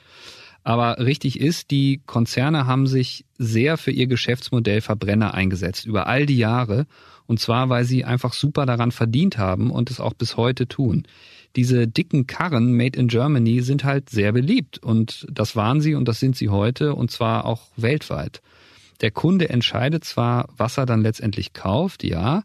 Aber 0.64 0.98
richtig 1.00 1.40
ist, 1.40 1.72
die 1.72 2.02
Konzerne 2.06 2.66
haben 2.66 2.88
sich 2.88 3.26
sehr 3.38 3.78
für 3.78 3.92
ihr 3.92 4.08
Geschäftsmodell 4.08 4.82
Verbrenner 4.82 5.34
eingesetzt, 5.34 5.86
über 5.86 6.08
all 6.08 6.26
die 6.26 6.38
Jahre. 6.38 6.88
Und 7.26 7.40
zwar, 7.40 7.70
weil 7.70 7.86
sie 7.86 8.04
einfach 8.04 8.34
super 8.34 8.66
daran 8.66 8.92
verdient 8.92 9.38
haben 9.38 9.72
und 9.72 9.90
es 9.90 10.00
auch 10.00 10.14
bis 10.14 10.38
heute 10.38 10.68
tun. 10.68 11.04
Diese 11.56 11.88
dicken 11.88 12.26
Karren 12.28 12.74
made 12.74 13.00
in 13.00 13.08
Germany 13.08 13.62
sind 13.62 13.84
halt 13.84 14.10
sehr 14.10 14.32
beliebt 14.32 14.80
und 14.80 15.28
das 15.32 15.56
waren 15.56 15.82
sie 15.82 15.96
und 15.96 16.08
das 16.08 16.20
sind 16.20 16.36
sie 16.36 16.50
heute 16.50 16.96
und 16.96 17.12
zwar 17.12 17.46
auch 17.46 17.68
weltweit. 17.78 18.42
Der 19.02 19.12
Kunde 19.12 19.50
entscheidet 19.50 20.04
zwar, 20.04 20.50
was 20.58 20.78
er 20.78 20.86
dann 20.86 21.02
letztendlich 21.02 21.54
kauft, 21.54 22.04
ja, 22.04 22.44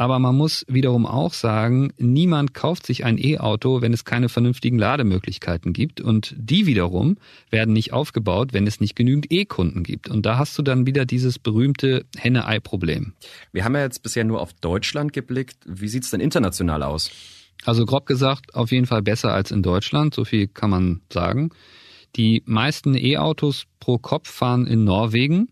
aber 0.00 0.18
man 0.18 0.34
muss 0.34 0.64
wiederum 0.66 1.04
auch 1.04 1.34
sagen, 1.34 1.92
niemand 1.98 2.54
kauft 2.54 2.86
sich 2.86 3.04
ein 3.04 3.18
E-Auto, 3.18 3.82
wenn 3.82 3.92
es 3.92 4.06
keine 4.06 4.30
vernünftigen 4.30 4.78
Lademöglichkeiten 4.78 5.74
gibt. 5.74 6.00
Und 6.00 6.34
die 6.38 6.64
wiederum 6.64 7.18
werden 7.50 7.74
nicht 7.74 7.92
aufgebaut, 7.92 8.54
wenn 8.54 8.66
es 8.66 8.80
nicht 8.80 8.96
genügend 8.96 9.30
E-Kunden 9.30 9.82
gibt. 9.82 10.08
Und 10.08 10.24
da 10.24 10.38
hast 10.38 10.56
du 10.56 10.62
dann 10.62 10.86
wieder 10.86 11.04
dieses 11.04 11.38
berühmte 11.38 12.06
Henne-Ei-Problem. 12.16 13.12
Wir 13.52 13.62
haben 13.62 13.74
ja 13.74 13.82
jetzt 13.82 14.02
bisher 14.02 14.24
nur 14.24 14.40
auf 14.40 14.54
Deutschland 14.54 15.12
geblickt. 15.12 15.58
Wie 15.66 15.88
sieht's 15.88 16.08
denn 16.08 16.20
international 16.20 16.82
aus? 16.82 17.10
Also 17.66 17.84
grob 17.84 18.06
gesagt, 18.06 18.54
auf 18.54 18.72
jeden 18.72 18.86
Fall 18.86 19.02
besser 19.02 19.34
als 19.34 19.50
in 19.50 19.62
Deutschland. 19.62 20.14
So 20.14 20.24
viel 20.24 20.46
kann 20.46 20.70
man 20.70 21.02
sagen. 21.12 21.50
Die 22.16 22.42
meisten 22.46 22.94
E-Autos 22.94 23.64
pro 23.80 23.98
Kopf 23.98 24.30
fahren 24.30 24.66
in 24.66 24.84
Norwegen. 24.84 25.50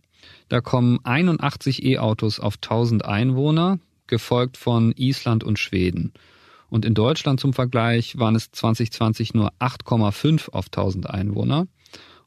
Da 0.48 0.62
kommen 0.62 1.00
81 1.04 1.84
E-Autos 1.84 2.40
auf 2.40 2.54
1000 2.62 3.04
Einwohner 3.04 3.78
gefolgt 4.08 4.56
von 4.56 4.92
Island 4.96 5.44
und 5.44 5.58
Schweden. 5.58 6.12
Und 6.70 6.84
in 6.84 6.94
Deutschland 6.94 7.40
zum 7.40 7.52
Vergleich 7.52 8.18
waren 8.18 8.34
es 8.34 8.50
2020 8.50 9.34
nur 9.34 9.52
8,5 9.58 10.50
auf 10.50 10.66
1000 10.66 11.08
Einwohner. 11.08 11.66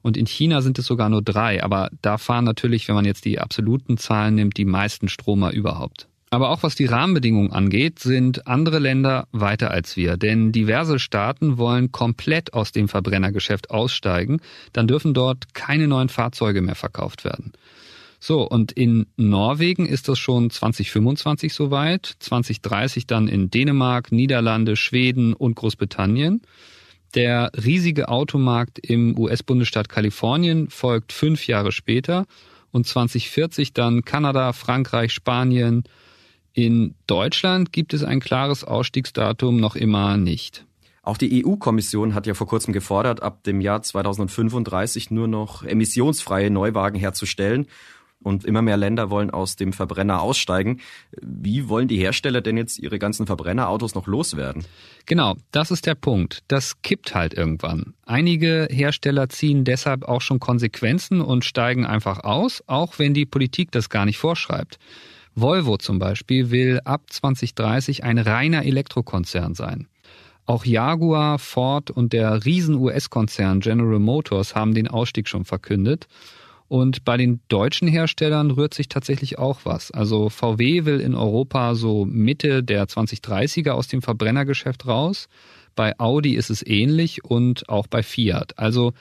Und 0.01 0.17
in 0.17 0.25
China 0.25 0.61
sind 0.61 0.79
es 0.79 0.85
sogar 0.85 1.09
nur 1.09 1.21
drei. 1.21 1.63
Aber 1.63 1.89
da 2.01 2.17
fahren 2.17 2.45
natürlich, 2.45 2.88
wenn 2.88 2.95
man 2.95 3.05
jetzt 3.05 3.25
die 3.25 3.39
absoluten 3.39 3.97
Zahlen 3.97 4.35
nimmt, 4.35 4.57
die 4.57 4.65
meisten 4.65 5.09
Stromer 5.09 5.51
überhaupt. 5.51 6.07
Aber 6.33 6.50
auch 6.50 6.63
was 6.63 6.75
die 6.75 6.85
Rahmenbedingungen 6.85 7.51
angeht, 7.51 8.00
sind 8.00 8.47
andere 8.47 8.79
Länder 8.79 9.27
weiter 9.33 9.69
als 9.69 9.97
wir. 9.97 10.15
Denn 10.15 10.53
diverse 10.53 10.97
Staaten 10.97 11.57
wollen 11.57 11.91
komplett 11.91 12.53
aus 12.53 12.71
dem 12.71 12.88
Verbrennergeschäft 12.88 13.69
aussteigen. 13.69 14.39
Dann 14.71 14.88
dürfen 14.88 15.13
dort 15.13 15.53
keine 15.53 15.89
neuen 15.89 16.07
Fahrzeuge 16.07 16.61
mehr 16.61 16.75
verkauft 16.75 17.25
werden. 17.25 17.51
So, 18.24 18.48
und 18.48 18.72
in 18.72 19.08
Norwegen 19.18 19.88
ist 19.88 20.08
das 20.08 20.20
schon 20.20 20.51
2025 20.51 21.56
soweit, 21.56 22.06
2030 22.20 23.08
dann 23.08 23.28
in 23.28 23.50
Dänemark, 23.50 24.12
Niederlande, 24.12 24.75
Schweden 24.75 25.34
und 25.34 25.56
Großbritannien. 25.56 26.44
Der 27.16 27.51
riesige 27.66 28.10
Automarkt 28.10 28.78
im 28.78 29.18
US-Bundesstaat 29.18 29.90
Kalifornien 29.90 30.70
folgt 30.70 31.13
fünf 31.13 31.48
Jahre 31.48 31.72
später 31.72 32.28
und 32.72 32.86
2040 32.86 33.74
dann 33.74 34.06
Kanada, 34.06 34.54
Frankreich, 34.54 35.13
Spanien. 35.13 35.84
In 36.54 36.94
Deutschland 37.08 37.74
gibt 37.74 37.92
es 37.96 38.04
ein 38.04 38.20
klares 38.20 38.63
Ausstiegsdatum 38.63 39.58
noch 39.58 39.75
immer 39.75 40.18
nicht. 40.18 40.63
Auch 41.01 41.18
die 41.18 41.44
EU-Kommission 41.44 42.13
hat 42.13 42.28
ja 42.28 42.36
vor 42.36 42.46
kurzem 42.46 42.72
gefordert, 42.72 43.24
ab 43.24 43.44
dem 43.46 43.62
Jahr 43.62 43.82
2035 43.82 45.10
nur 45.10 45.28
noch 45.28 45.63
emissionsfreie 45.63 46.51
Neuwagen 46.51 47.00
herzustellen 47.00 47.66
und 48.24 48.46
immer 48.46 48.62
mehr 48.62 48.78
Länder 48.78 49.10
wollen 49.10 49.30
aus 49.30 49.56
dem 49.56 49.74
Verbrenner 49.74 50.22
aussteigen. 50.22 50.80
Wie 51.22 51.70
wollen 51.70 51.88
die 51.88 51.98
Hersteller 51.98 52.42
denn 52.42 52.58
jetzt 52.58 52.80
ihre 52.80 53.00
ganzen 53.00 53.25
Verbrennerautos 53.25 53.96
noch 53.96 54.08
loswerden? 54.08 54.63
Genau, 55.06 55.36
das 55.51 55.72
ist 55.72 55.86
der 55.86 55.96
Punkt. 55.96 56.44
Das 56.48 56.82
kippt 56.82 57.16
halt 57.16 57.34
irgendwann. 57.34 57.94
Einige 58.06 58.68
Hersteller 58.72 59.30
ziehen 59.30 59.63
deshalb 59.63 60.04
auch 60.04 60.22
schon 60.22 60.40
Konsequenzen 60.40 61.22
und 61.22 61.46
steigen 61.46 61.86
einfach 61.86 62.24
aus, 62.24 62.63
auch 62.68 63.00
wenn 63.00 63.13
die 63.13 63.25
Politik 63.25 63.72
das 63.72 63.90
gar 63.90 64.06
nicht 64.06 64.18
vorschreibt. 64.18 64.78
Volvo 65.34 65.78
zum 65.78 65.98
Beispiel 65.98 66.51
will 66.51 66.82
ab 66.84 67.04
2030 67.10 68.04
ein 68.04 68.18
reiner 68.18 68.66
Elektrokonzern 68.66 69.56
sein. 69.56 69.88
Auch 70.46 70.66
Jaguar, 70.66 71.40
Ford 71.40 71.92
und 71.92 72.13
der 72.13 72.44
riesen 72.46 72.75
US-Konzern 72.75 73.62
General 73.62 74.00
Motors 74.00 74.56
haben 74.56 74.74
den 74.74 74.88
Ausstieg 74.88 75.30
schon 75.30 75.46
verkündet. 75.46 76.08
Und 76.72 77.04
bei 77.04 77.18
den 77.18 77.42
deutschen 77.50 77.90
Herstellern 77.90 78.50
rührt 78.50 78.74
sich 78.74 78.88
tatsächlich 78.88 79.38
auch 79.38 79.60
was. 79.66 79.92
Also 79.92 80.30
VW 80.30 80.86
will 80.86 81.01
in 81.01 81.16
Europa 81.16 81.75
so 81.75 82.06
Mitte 82.06 82.63
der 82.63 82.86
2030er 82.88 83.72
aus 83.72 83.90
dem 83.90 84.01
Verbrennergeschäft 84.01 84.88
raus. 84.88 85.28
Bei 85.75 86.00
Audi 86.00 86.34
ist 86.34 86.50
es 86.50 86.66
ähnlich 86.66 87.25
und 87.25 87.68
auch 87.68 87.88
bei 87.88 88.04
Fiat. 88.04 88.58
Also 88.58 88.94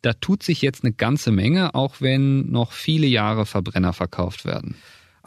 da 0.00 0.14
tut 0.14 0.42
sich 0.42 0.62
jetzt 0.62 0.84
eine 0.84 0.94
ganze 0.94 1.30
Menge, 1.30 1.74
auch 1.74 2.00
wenn 2.00 2.50
noch 2.50 2.72
viele 2.72 3.06
Jahre 3.06 3.44
Verbrenner 3.44 3.92
verkauft 3.92 4.46
werden. 4.46 4.76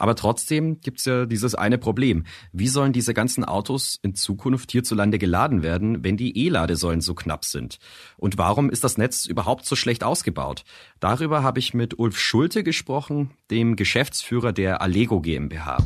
Aber 0.02 0.16
trotzdem 0.16 0.80
gibt's 0.80 1.04
ja 1.04 1.26
dieses 1.26 1.54
eine 1.54 1.78
Problem. 1.78 2.24
Wie 2.52 2.66
sollen 2.66 2.92
diese 2.92 3.14
ganzen 3.14 3.44
Autos 3.44 4.00
in 4.02 4.16
Zukunft 4.16 4.72
hierzulande 4.72 5.16
geladen 5.16 5.62
werden, 5.62 6.02
wenn 6.02 6.16
die 6.16 6.44
E-Ladesäulen 6.44 7.00
so 7.00 7.14
knapp 7.14 7.44
sind? 7.44 7.78
Und 8.16 8.36
warum 8.36 8.68
ist 8.68 8.82
das 8.82 8.98
Netz 8.98 9.26
überhaupt 9.26 9.64
so 9.64 9.76
schlecht 9.76 10.02
ausgebaut? 10.02 10.64
Darüber 10.98 11.44
habe 11.44 11.60
ich 11.60 11.72
mit 11.72 12.00
Ulf 12.00 12.18
Schulte 12.18 12.64
gesprochen, 12.64 13.30
dem 13.52 13.76
Geschäftsführer 13.76 14.52
der 14.52 14.82
Allego 14.82 15.20
GmbH. 15.20 15.78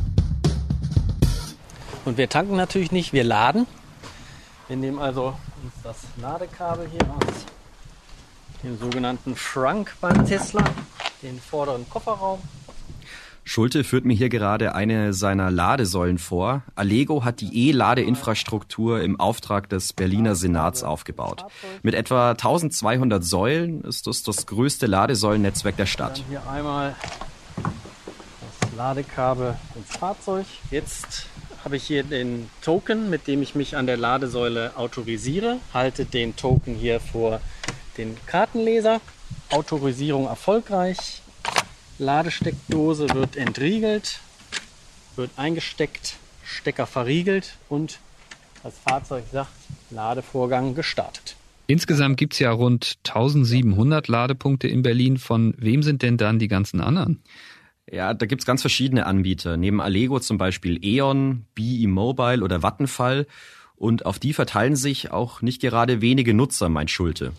Und 2.06 2.16
wir 2.16 2.30
tanken 2.30 2.56
natürlich 2.56 2.92
nicht, 2.92 3.12
wir 3.12 3.24
laden. 3.24 3.66
Wir 4.68 4.78
nehmen 4.78 4.98
also 4.98 5.36
uns 5.62 5.74
das 5.82 5.98
Ladekabel 6.22 6.88
hier 6.88 7.02
aus 7.02 7.44
dem 8.62 8.78
sogenannten 8.78 9.36
Shrunk 9.36 9.94
beim 10.00 10.24
Tesla, 10.24 10.64
den 11.20 11.38
vorderen 11.38 11.86
Kofferraum 11.90 12.38
Schulte 13.48 13.84
führt 13.84 14.04
mir 14.04 14.14
hier 14.14 14.28
gerade 14.28 14.74
eine 14.74 15.12
seiner 15.12 15.52
Ladesäulen 15.52 16.18
vor. 16.18 16.62
Allego 16.74 17.24
hat 17.24 17.40
die 17.40 17.68
E-Ladeinfrastruktur 17.68 19.00
im 19.00 19.20
Auftrag 19.20 19.68
des 19.68 19.92
Berliner 19.92 20.34
Senats 20.34 20.82
aufgebaut. 20.82 21.44
Mit 21.84 21.94
etwa 21.94 22.32
1200 22.32 23.22
Säulen 23.22 23.82
ist 23.82 24.08
das 24.08 24.24
das 24.24 24.46
größte 24.46 24.86
Ladesäulennetzwerk 24.86 25.76
der 25.76 25.86
Stadt. 25.86 26.18
Dann 26.18 26.24
hier 26.28 26.50
einmal 26.50 26.96
das 28.62 28.74
Ladekabel 28.76 29.54
ins 29.76 29.96
Fahrzeug. 29.96 30.46
Jetzt 30.72 31.28
habe 31.64 31.76
ich 31.76 31.84
hier 31.84 32.02
den 32.02 32.50
Token, 32.62 33.10
mit 33.10 33.28
dem 33.28 33.42
ich 33.42 33.54
mich 33.54 33.76
an 33.76 33.86
der 33.86 33.96
Ladesäule 33.96 34.72
autorisiere. 34.76 35.58
Halte 35.72 36.04
den 36.04 36.34
Token 36.34 36.74
hier 36.74 36.98
vor 36.98 37.40
den 37.96 38.16
Kartenleser. 38.26 39.00
Autorisierung 39.50 40.26
erfolgreich. 40.26 41.22
Ladesteckdose 41.98 43.08
wird 43.14 43.36
entriegelt, 43.36 44.20
wird 45.16 45.30
eingesteckt, 45.36 46.16
Stecker 46.44 46.86
verriegelt 46.86 47.56
und 47.68 47.98
das 48.62 48.74
Fahrzeug 48.78 49.24
sagt, 49.32 49.50
Ladevorgang 49.90 50.74
gestartet. 50.74 51.36
Insgesamt 51.68 52.16
gibt 52.18 52.34
es 52.34 52.38
ja 52.38 52.52
rund 52.52 52.96
1700 53.08 54.08
Ladepunkte 54.08 54.68
in 54.68 54.82
Berlin. 54.82 55.16
Von 55.16 55.54
wem 55.56 55.82
sind 55.82 56.02
denn 56.02 56.16
dann 56.16 56.38
die 56.38 56.48
ganzen 56.48 56.80
anderen? 56.80 57.22
Ja, 57.90 58.14
da 58.14 58.26
gibt's 58.26 58.44
ganz 58.44 58.60
verschiedene 58.60 59.06
Anbieter. 59.06 59.56
Neben 59.56 59.80
Allego 59.80 60.20
zum 60.20 60.38
Beispiel 60.38 60.78
E.ON, 60.84 61.46
BE 61.54 61.88
Mobile 61.88 62.42
oder 62.42 62.62
Vattenfall. 62.62 63.26
Und 63.74 64.06
auf 64.06 64.18
die 64.18 64.32
verteilen 64.32 64.76
sich 64.76 65.10
auch 65.10 65.42
nicht 65.42 65.60
gerade 65.60 66.00
wenige 66.00 66.34
Nutzer, 66.34 66.68
mein 66.68 66.88
Schulte. 66.88 67.32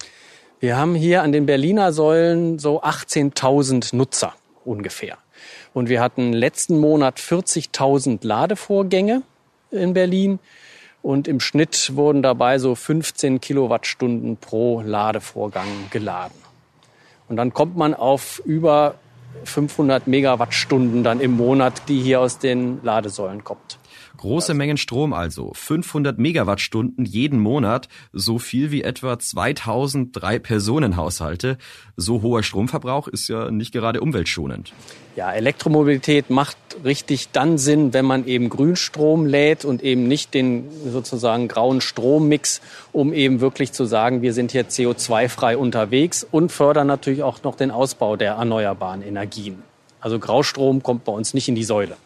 Wir 0.60 0.78
haben 0.78 0.96
hier 0.96 1.24
an 1.24 1.32
den 1.32 1.46
Berliner 1.46 1.94
Säulen 1.94 2.60
so 2.60 2.82
18.000 2.82 3.96
Nutzer 3.96 4.34
ungefähr. 4.68 5.18
Und 5.74 5.90
wir 5.90 6.02
hatten 6.02 6.34
letzten 6.34 6.80
Monat 6.80 7.20
40.000 7.20 8.20
Ladevorgänge 8.26 9.24
in 9.72 9.94
Berlin. 9.94 10.40
Und 11.02 11.28
im 11.28 11.40
Schnitt 11.40 11.96
wurden 11.96 12.22
dabei 12.22 12.60
so 12.60 12.76
15 12.76 13.40
Kilowattstunden 13.40 14.38
pro 14.38 14.82
Ladevorgang 14.82 15.68
geladen. 15.90 16.36
Und 17.30 17.38
dann 17.38 17.54
kommt 17.54 17.78
man 17.78 17.94
auf 17.94 18.42
über 18.46 18.96
500 19.44 20.08
Megawattstunden 20.08 21.04
dann 21.04 21.20
im 21.20 21.32
Monat, 21.32 21.90
die 21.90 22.02
hier 22.02 22.22
aus 22.22 22.40
den 22.40 22.80
Ladesäulen 22.84 23.44
kommt. 23.44 23.80
Große 24.18 24.56
Mengen 24.56 24.78
Strom 24.78 25.14
also, 25.14 25.52
500 25.54 26.18
Megawattstunden 26.18 27.06
jeden 27.06 27.40
Monat, 27.40 27.88
so 28.14 28.40
viel 28.40 28.72
wie 28.72 28.82
etwa 28.82 29.20
2003 29.20 30.40
Personenhaushalte. 30.40 31.58
So 31.96 32.24
hoher 32.24 32.42
Stromverbrauch 32.42 33.08
ist 33.08 33.28
ja 33.28 33.52
nicht 33.52 33.74
gerade 33.74 34.02
umweltschonend. 34.02 34.74
Ja, 35.18 35.32
Elektromobilität 35.32 36.30
macht 36.30 36.58
richtig 36.84 37.30
dann 37.32 37.58
Sinn, 37.58 37.92
wenn 37.92 38.06
man 38.06 38.28
eben 38.28 38.50
Grünstrom 38.50 39.26
lädt 39.26 39.66
und 39.66 39.82
eben 39.82 40.08
nicht 40.08 40.36
den 40.36 40.70
sozusagen 40.92 41.48
grauen 41.48 41.82
Strommix, 41.82 42.62
um 42.92 43.12
eben 43.14 43.42
wirklich 43.42 43.72
zu 43.72 43.86
sagen, 43.86 44.22
wir 44.22 44.32
sind 44.32 44.52
hier 44.52 44.70
CO2-frei 44.70 45.58
unterwegs 45.58 46.24
und 46.30 46.52
fördern 46.52 46.86
natürlich 46.86 47.24
auch 47.24 47.42
noch 47.42 47.56
den 47.56 47.72
Ausbau 47.72 48.16
der 48.16 48.34
erneuerbaren 48.34 49.02
Energien. 49.02 49.64
Also 50.02 50.20
Graustrom 50.20 50.84
kommt 50.84 51.04
bei 51.04 51.14
uns 51.14 51.34
nicht 51.34 51.48
in 51.48 51.56
die 51.56 51.64
Säule. 51.64 51.98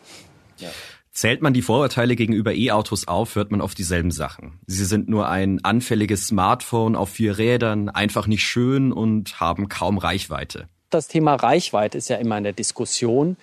Ja. 0.60 0.70
Zählt 1.12 1.41
man 1.41 1.51
die 1.51 1.63
Vorurteile 1.63 2.15
gegenüber 2.15 2.53
E-Autos 2.53 3.10
auf, 3.10 3.36
hört 3.36 3.51
man 3.51 3.60
auf 3.60 3.75
dieselben 3.75 4.12
Sachen. 4.12 4.62
Sie 4.68 4.86
sind 4.86 5.10
nur 5.10 5.27
ein 5.27 5.60
anfälliges 5.65 6.27
Smartphone 6.27 6.96
auf 6.96 7.10
vier 7.10 7.38
Rädern, 7.38 7.89
einfach 7.89 8.27
nicht 8.27 8.46
schön 8.46 8.94
und 8.94 9.41
haben 9.41 9.68
kaum 9.68 9.98
Reichweite. 9.98 10.70
Das 10.91 11.07
Thema 11.07 11.36
Reichweite 11.36 11.98
ist 11.98 12.10
ja 12.10 12.17
immer 12.17 12.38
in 12.38 12.43
der 12.43 12.51
Diskussion. 12.51 13.38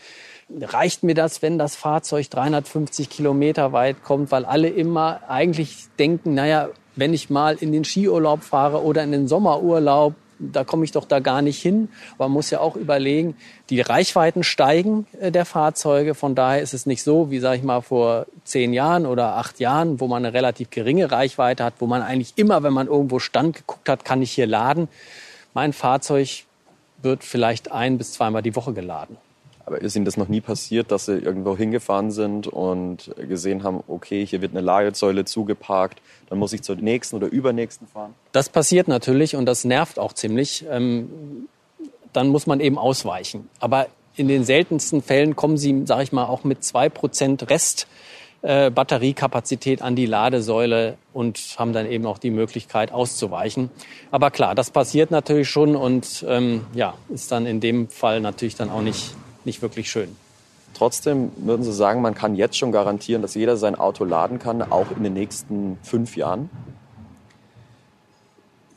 Reicht 0.60 1.02
mir 1.02 1.14
das, 1.14 1.40
wenn 1.40 1.58
das 1.58 1.76
Fahrzeug 1.76 2.28
350 2.28 3.08
Kilometer 3.08 3.72
weit 3.72 4.04
kommt, 4.04 4.30
weil 4.30 4.44
alle 4.44 4.68
immer 4.68 5.20
eigentlich 5.28 5.86
denken, 5.98 6.34
naja, 6.34 6.68
wenn 6.94 7.14
ich 7.14 7.30
mal 7.30 7.56
in 7.56 7.72
den 7.72 7.84
Skiurlaub 7.84 8.42
fahre 8.42 8.82
oder 8.82 9.02
in 9.02 9.12
den 9.12 9.28
Sommerurlaub, 9.28 10.14
da 10.38 10.62
komme 10.64 10.84
ich 10.84 10.92
doch 10.92 11.06
da 11.06 11.20
gar 11.20 11.40
nicht 11.40 11.60
hin. 11.60 11.88
Man 12.18 12.30
muss 12.30 12.50
ja 12.50 12.60
auch 12.60 12.76
überlegen, 12.76 13.34
die 13.70 13.80
Reichweiten 13.80 14.44
steigen 14.44 15.06
äh, 15.18 15.32
der 15.32 15.46
Fahrzeuge. 15.46 16.14
Von 16.14 16.34
daher 16.34 16.60
ist 16.60 16.74
es 16.74 16.84
nicht 16.84 17.02
so, 17.02 17.30
wie 17.30 17.38
sage 17.38 17.56
ich 17.56 17.62
mal 17.62 17.80
vor 17.80 18.26
zehn 18.44 18.74
Jahren 18.74 19.06
oder 19.06 19.36
acht 19.36 19.58
Jahren, 19.58 20.00
wo 20.00 20.06
man 20.06 20.24
eine 20.24 20.34
relativ 20.34 20.68
geringe 20.68 21.10
Reichweite 21.10 21.64
hat, 21.64 21.74
wo 21.78 21.86
man 21.86 22.02
eigentlich 22.02 22.34
immer, 22.36 22.62
wenn 22.62 22.74
man 22.74 22.88
irgendwo 22.88 23.18
stand, 23.18 23.56
geguckt 23.56 23.88
hat, 23.88 24.04
kann 24.04 24.20
ich 24.20 24.32
hier 24.32 24.46
laden. 24.46 24.88
Mein 25.54 25.72
Fahrzeug 25.72 26.44
wird 27.02 27.24
vielleicht 27.24 27.72
ein 27.72 27.98
bis 27.98 28.12
zweimal 28.12 28.42
die 28.42 28.54
Woche 28.56 28.72
geladen. 28.72 29.16
Aber 29.64 29.82
ist 29.82 29.94
Ihnen 29.96 30.06
das 30.06 30.16
noch 30.16 30.28
nie 30.28 30.40
passiert, 30.40 30.90
dass 30.90 31.04
Sie 31.04 31.18
irgendwo 31.18 31.54
hingefahren 31.54 32.10
sind 32.10 32.46
und 32.46 33.10
gesehen 33.18 33.64
haben, 33.64 33.84
okay, 33.86 34.24
hier 34.24 34.40
wird 34.40 34.52
eine 34.52 34.62
Ladesäule 34.62 35.26
zugeparkt, 35.26 36.00
dann 36.30 36.38
muss 36.38 36.54
ich 36.54 36.62
zur 36.62 36.76
nächsten 36.76 37.16
oder 37.16 37.26
übernächsten 37.26 37.86
fahren? 37.86 38.14
Das 38.32 38.48
passiert 38.48 38.88
natürlich 38.88 39.36
und 39.36 39.44
das 39.44 39.64
nervt 39.64 39.98
auch 39.98 40.14
ziemlich. 40.14 40.64
Ähm, 40.70 41.48
dann 42.14 42.28
muss 42.28 42.46
man 42.46 42.60
eben 42.60 42.78
ausweichen. 42.78 43.48
Aber 43.60 43.88
in 44.16 44.26
den 44.26 44.44
seltensten 44.44 45.02
Fällen 45.02 45.36
kommen 45.36 45.58
Sie, 45.58 45.82
sage 45.84 46.02
ich 46.02 46.12
mal, 46.12 46.24
auch 46.24 46.44
mit 46.44 46.64
zwei 46.64 46.88
Prozent 46.88 47.50
Rest 47.50 47.86
äh, 48.42 48.70
Batteriekapazität 48.70 49.82
an 49.82 49.96
die 49.96 50.06
Ladesäule 50.06 50.96
und 51.12 51.38
haben 51.58 51.72
dann 51.72 51.86
eben 51.86 52.06
auch 52.06 52.18
die 52.18 52.30
Möglichkeit 52.30 52.92
auszuweichen. 52.92 53.70
Aber 54.10 54.30
klar, 54.30 54.54
das 54.54 54.70
passiert 54.70 55.10
natürlich 55.10 55.48
schon 55.48 55.76
und 55.76 56.24
ähm, 56.28 56.66
ja, 56.74 56.94
ist 57.08 57.32
dann 57.32 57.46
in 57.46 57.60
dem 57.60 57.88
Fall 57.88 58.20
natürlich 58.20 58.54
dann 58.54 58.70
auch 58.70 58.82
nicht 58.82 59.14
nicht 59.48 59.62
wirklich 59.62 59.90
schön. 59.90 60.14
Trotzdem 60.74 61.32
würden 61.36 61.64
Sie 61.64 61.72
sagen, 61.72 62.00
man 62.02 62.14
kann 62.14 62.36
jetzt 62.36 62.56
schon 62.56 62.70
garantieren, 62.70 63.22
dass 63.22 63.34
jeder 63.34 63.56
sein 63.56 63.74
Auto 63.74 64.04
laden 64.04 64.38
kann, 64.38 64.62
auch 64.62 64.86
in 64.96 65.02
den 65.02 65.14
nächsten 65.14 65.78
fünf 65.82 66.16
Jahren? 66.16 66.50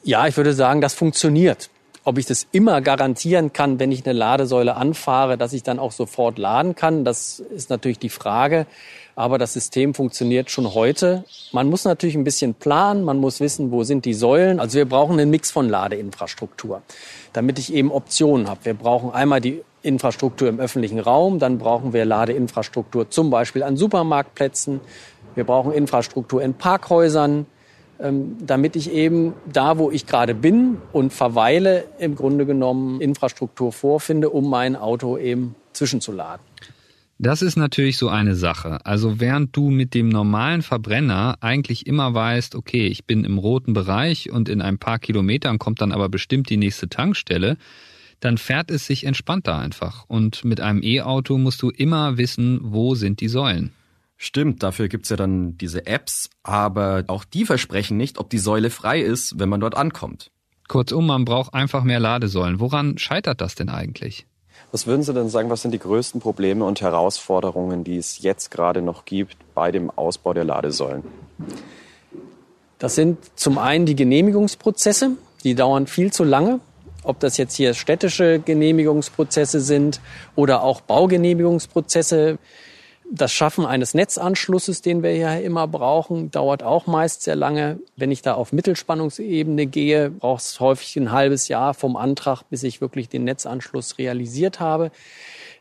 Ja, 0.04 0.26
ich 0.26 0.36
würde 0.36 0.54
sagen, 0.54 0.82
das 0.82 0.96
funktioniert. 0.96 1.70
Ob 2.04 2.18
ich 2.18 2.26
das 2.26 2.48
immer 2.52 2.82
garantieren 2.82 3.54
kann, 3.54 3.78
wenn 3.78 3.92
ich 3.92 4.04
eine 4.04 4.18
Ladesäule 4.18 4.76
anfahre, 4.76 5.38
dass 5.38 5.54
ich 5.54 5.62
dann 5.62 5.78
auch 5.78 5.92
sofort 5.92 6.40
laden 6.40 6.74
kann, 6.74 7.06
das 7.06 7.40
ist 7.40 7.70
natürlich 7.70 8.00
die 8.00 8.10
Frage. 8.10 8.66
Aber 9.16 9.38
das 9.38 9.54
System 9.54 9.94
funktioniert 9.94 10.50
schon 10.50 10.74
heute. 10.74 11.26
Man 11.52 11.70
muss 11.70 11.84
natürlich 11.84 12.16
ein 12.16 12.24
bisschen 12.24 12.54
planen, 12.54 13.04
man 13.04 13.18
muss 13.18 13.40
wissen, 13.40 13.72
wo 13.72 13.84
sind 13.84 14.06
die 14.06 14.14
Säulen. 14.14 14.60
Also 14.60 14.78
wir 14.78 14.86
brauchen 14.86 15.20
einen 15.20 15.30
Mix 15.30 15.52
von 15.52 15.70
Ladeinfrastruktur, 15.70 16.82
damit 17.34 17.60
ich 17.60 17.74
eben 17.74 17.92
Optionen 17.92 18.48
habe. 18.48 18.66
Wir 18.66 18.74
brauchen 18.74 19.12
einmal 19.12 19.42
die 19.42 19.62
Infrastruktur 19.84 20.48
im 20.48 20.60
öffentlichen 20.60 21.00
Raum, 21.00 21.40
dann 21.40 21.58
brauchen 21.58 21.94
wir 21.94 22.06
Ladeinfrastruktur 22.06 23.10
zum 23.10 23.30
Beispiel 23.30 23.64
an 23.64 23.78
Supermarktplätzen, 23.78 24.80
wir 25.34 25.44
brauchen 25.44 25.72
Infrastruktur 25.72 26.42
in 26.42 26.54
Parkhäusern, 26.54 27.46
ähm, 28.00 28.38
damit 28.42 28.76
ich 28.76 28.92
eben 28.92 29.34
da, 29.52 29.78
wo 29.78 29.90
ich 29.92 30.06
gerade 30.06 30.36
bin 30.36 30.78
und 30.92 31.14
verweile, 31.14 31.86
im 32.00 32.16
Grunde 32.16 32.46
genommen 32.46 33.00
Infrastruktur 33.00 33.72
vorfinde, 33.72 34.30
um 34.30 34.50
mein 34.50 34.76
Auto 34.76 35.18
eben 35.18 35.56
zwischenzuladen. 35.74 36.44
Das 37.24 37.44
ist 37.44 37.56
natürlich 37.56 38.00
so 38.00 38.10
eine 38.10 38.34
Sache. 38.34 38.84
Also 38.84 39.20
während 39.20 39.56
du 39.56 39.70
mit 39.70 39.94
dem 39.94 40.10
normalen 40.10 40.64
Verbrenner 40.64 41.38
eigentlich 41.40 41.86
immer 41.86 42.16
weißt, 42.16 42.56
okay, 42.56 42.88
ich 42.88 43.06
bin 43.06 43.26
im 43.26 43.38
roten 43.38 43.74
Bereich 43.74 44.32
und 44.32 44.50
in 44.50 44.60
ein 44.60 44.80
paar 44.80 44.98
Kilometern 44.98 45.60
kommt 45.60 45.82
dann 45.82 45.92
aber 45.92 46.10
bestimmt 46.10 46.50
die 46.50 46.58
nächste 46.58 46.90
Tankstelle, 46.90 47.58
dann 48.22 48.40
fährt 48.40 48.72
es 48.72 48.88
sich 48.88 49.04
entspannter 49.04 49.56
einfach. 49.56 50.06
Und 50.08 50.44
mit 50.46 50.62
einem 50.62 50.82
E-Auto 50.82 51.38
musst 51.38 51.62
du 51.62 51.70
immer 51.70 52.18
wissen, 52.18 52.60
wo 52.64 52.96
sind 52.96 53.22
die 53.22 53.28
Säulen. 53.28 53.72
Stimmt, 54.18 54.64
dafür 54.64 54.88
gibt's 54.88 55.10
ja 55.10 55.16
dann 55.16 55.60
diese 55.60 55.86
Apps, 55.86 56.28
aber 56.42 57.04
auch 57.06 57.24
die 57.24 57.46
versprechen 57.46 57.98
nicht, 57.98 58.18
ob 58.18 58.32
die 58.32 58.40
Säule 58.40 58.72
frei 58.72 59.00
ist, 59.00 59.38
wenn 59.38 59.50
man 59.50 59.60
dort 59.62 59.78
ankommt. 59.78 60.32
Kurzum, 60.68 61.06
man 61.06 61.26
braucht 61.26 61.54
einfach 61.54 61.84
mehr 61.84 62.00
Ladesäulen. 62.00 62.60
Woran 62.60 62.98
scheitert 62.98 63.42
das 63.42 63.54
denn 63.54 63.70
eigentlich? 63.70 64.26
Was 64.72 64.88
würden 64.88 65.04
Sie 65.04 65.14
denn 65.14 65.30
sagen, 65.30 65.50
was 65.50 65.62
sind 65.62 65.72
die 65.72 65.80
größten 65.80 66.22
Probleme 66.22 66.64
und 66.64 66.82
Herausforderungen, 66.82 67.84
die 67.84 67.98
es 67.98 68.22
jetzt 68.22 68.52
gerade 68.52 68.82
noch 68.82 69.06
gibt 69.06 69.36
bei 69.54 69.72
dem 69.72 69.90
Ausbau 69.90 70.34
der 70.34 70.46
Ladesäulen? 70.46 71.04
Das 72.80 72.96
sind 72.96 73.18
zum 73.36 73.58
einen 73.58 73.86
die 73.86 73.96
Genehmigungsprozesse, 73.96 75.12
die 75.44 75.56
dauern 75.56 75.88
viel 75.88 76.14
zu 76.14 76.24
lange 76.24 76.60
ob 77.04 77.20
das 77.20 77.38
jetzt 77.38 77.56
hier 77.56 77.74
städtische 77.74 78.40
Genehmigungsprozesse 78.40 79.60
sind 79.60 80.00
oder 80.36 80.64
auch 80.64 80.82
Baugenehmigungsprozesse. 80.82 82.38
Das 83.14 83.34
Schaffen 83.34 83.66
eines 83.66 83.94
Netzanschlusses, 83.94 84.82
den 84.82 85.04
wir 85.04 85.14
ja 85.18 85.36
immer 85.36 85.68
brauchen, 85.68 86.32
dauert 86.32 86.64
auch 86.64 86.88
meist 86.88 87.24
sehr 87.24 87.36
lange. 87.36 87.78
Wenn 87.98 88.10
ich 88.10 88.22
da 88.22 88.36
auf 88.36 88.54
Mittelspannungsebene 88.54 89.66
gehe, 89.66 90.10
braucht 90.10 90.44
es 90.44 90.62
häufig 90.62 90.96
ein 90.96 91.12
halbes 91.12 91.50
Jahr 91.50 91.74
vom 91.74 91.98
Antrag, 91.98 92.44
bis 92.50 92.64
ich 92.64 92.80
wirklich 92.80 93.10
den 93.10 93.26
Netzanschluss 93.26 93.98
realisiert 93.98 94.62
habe. 94.62 94.92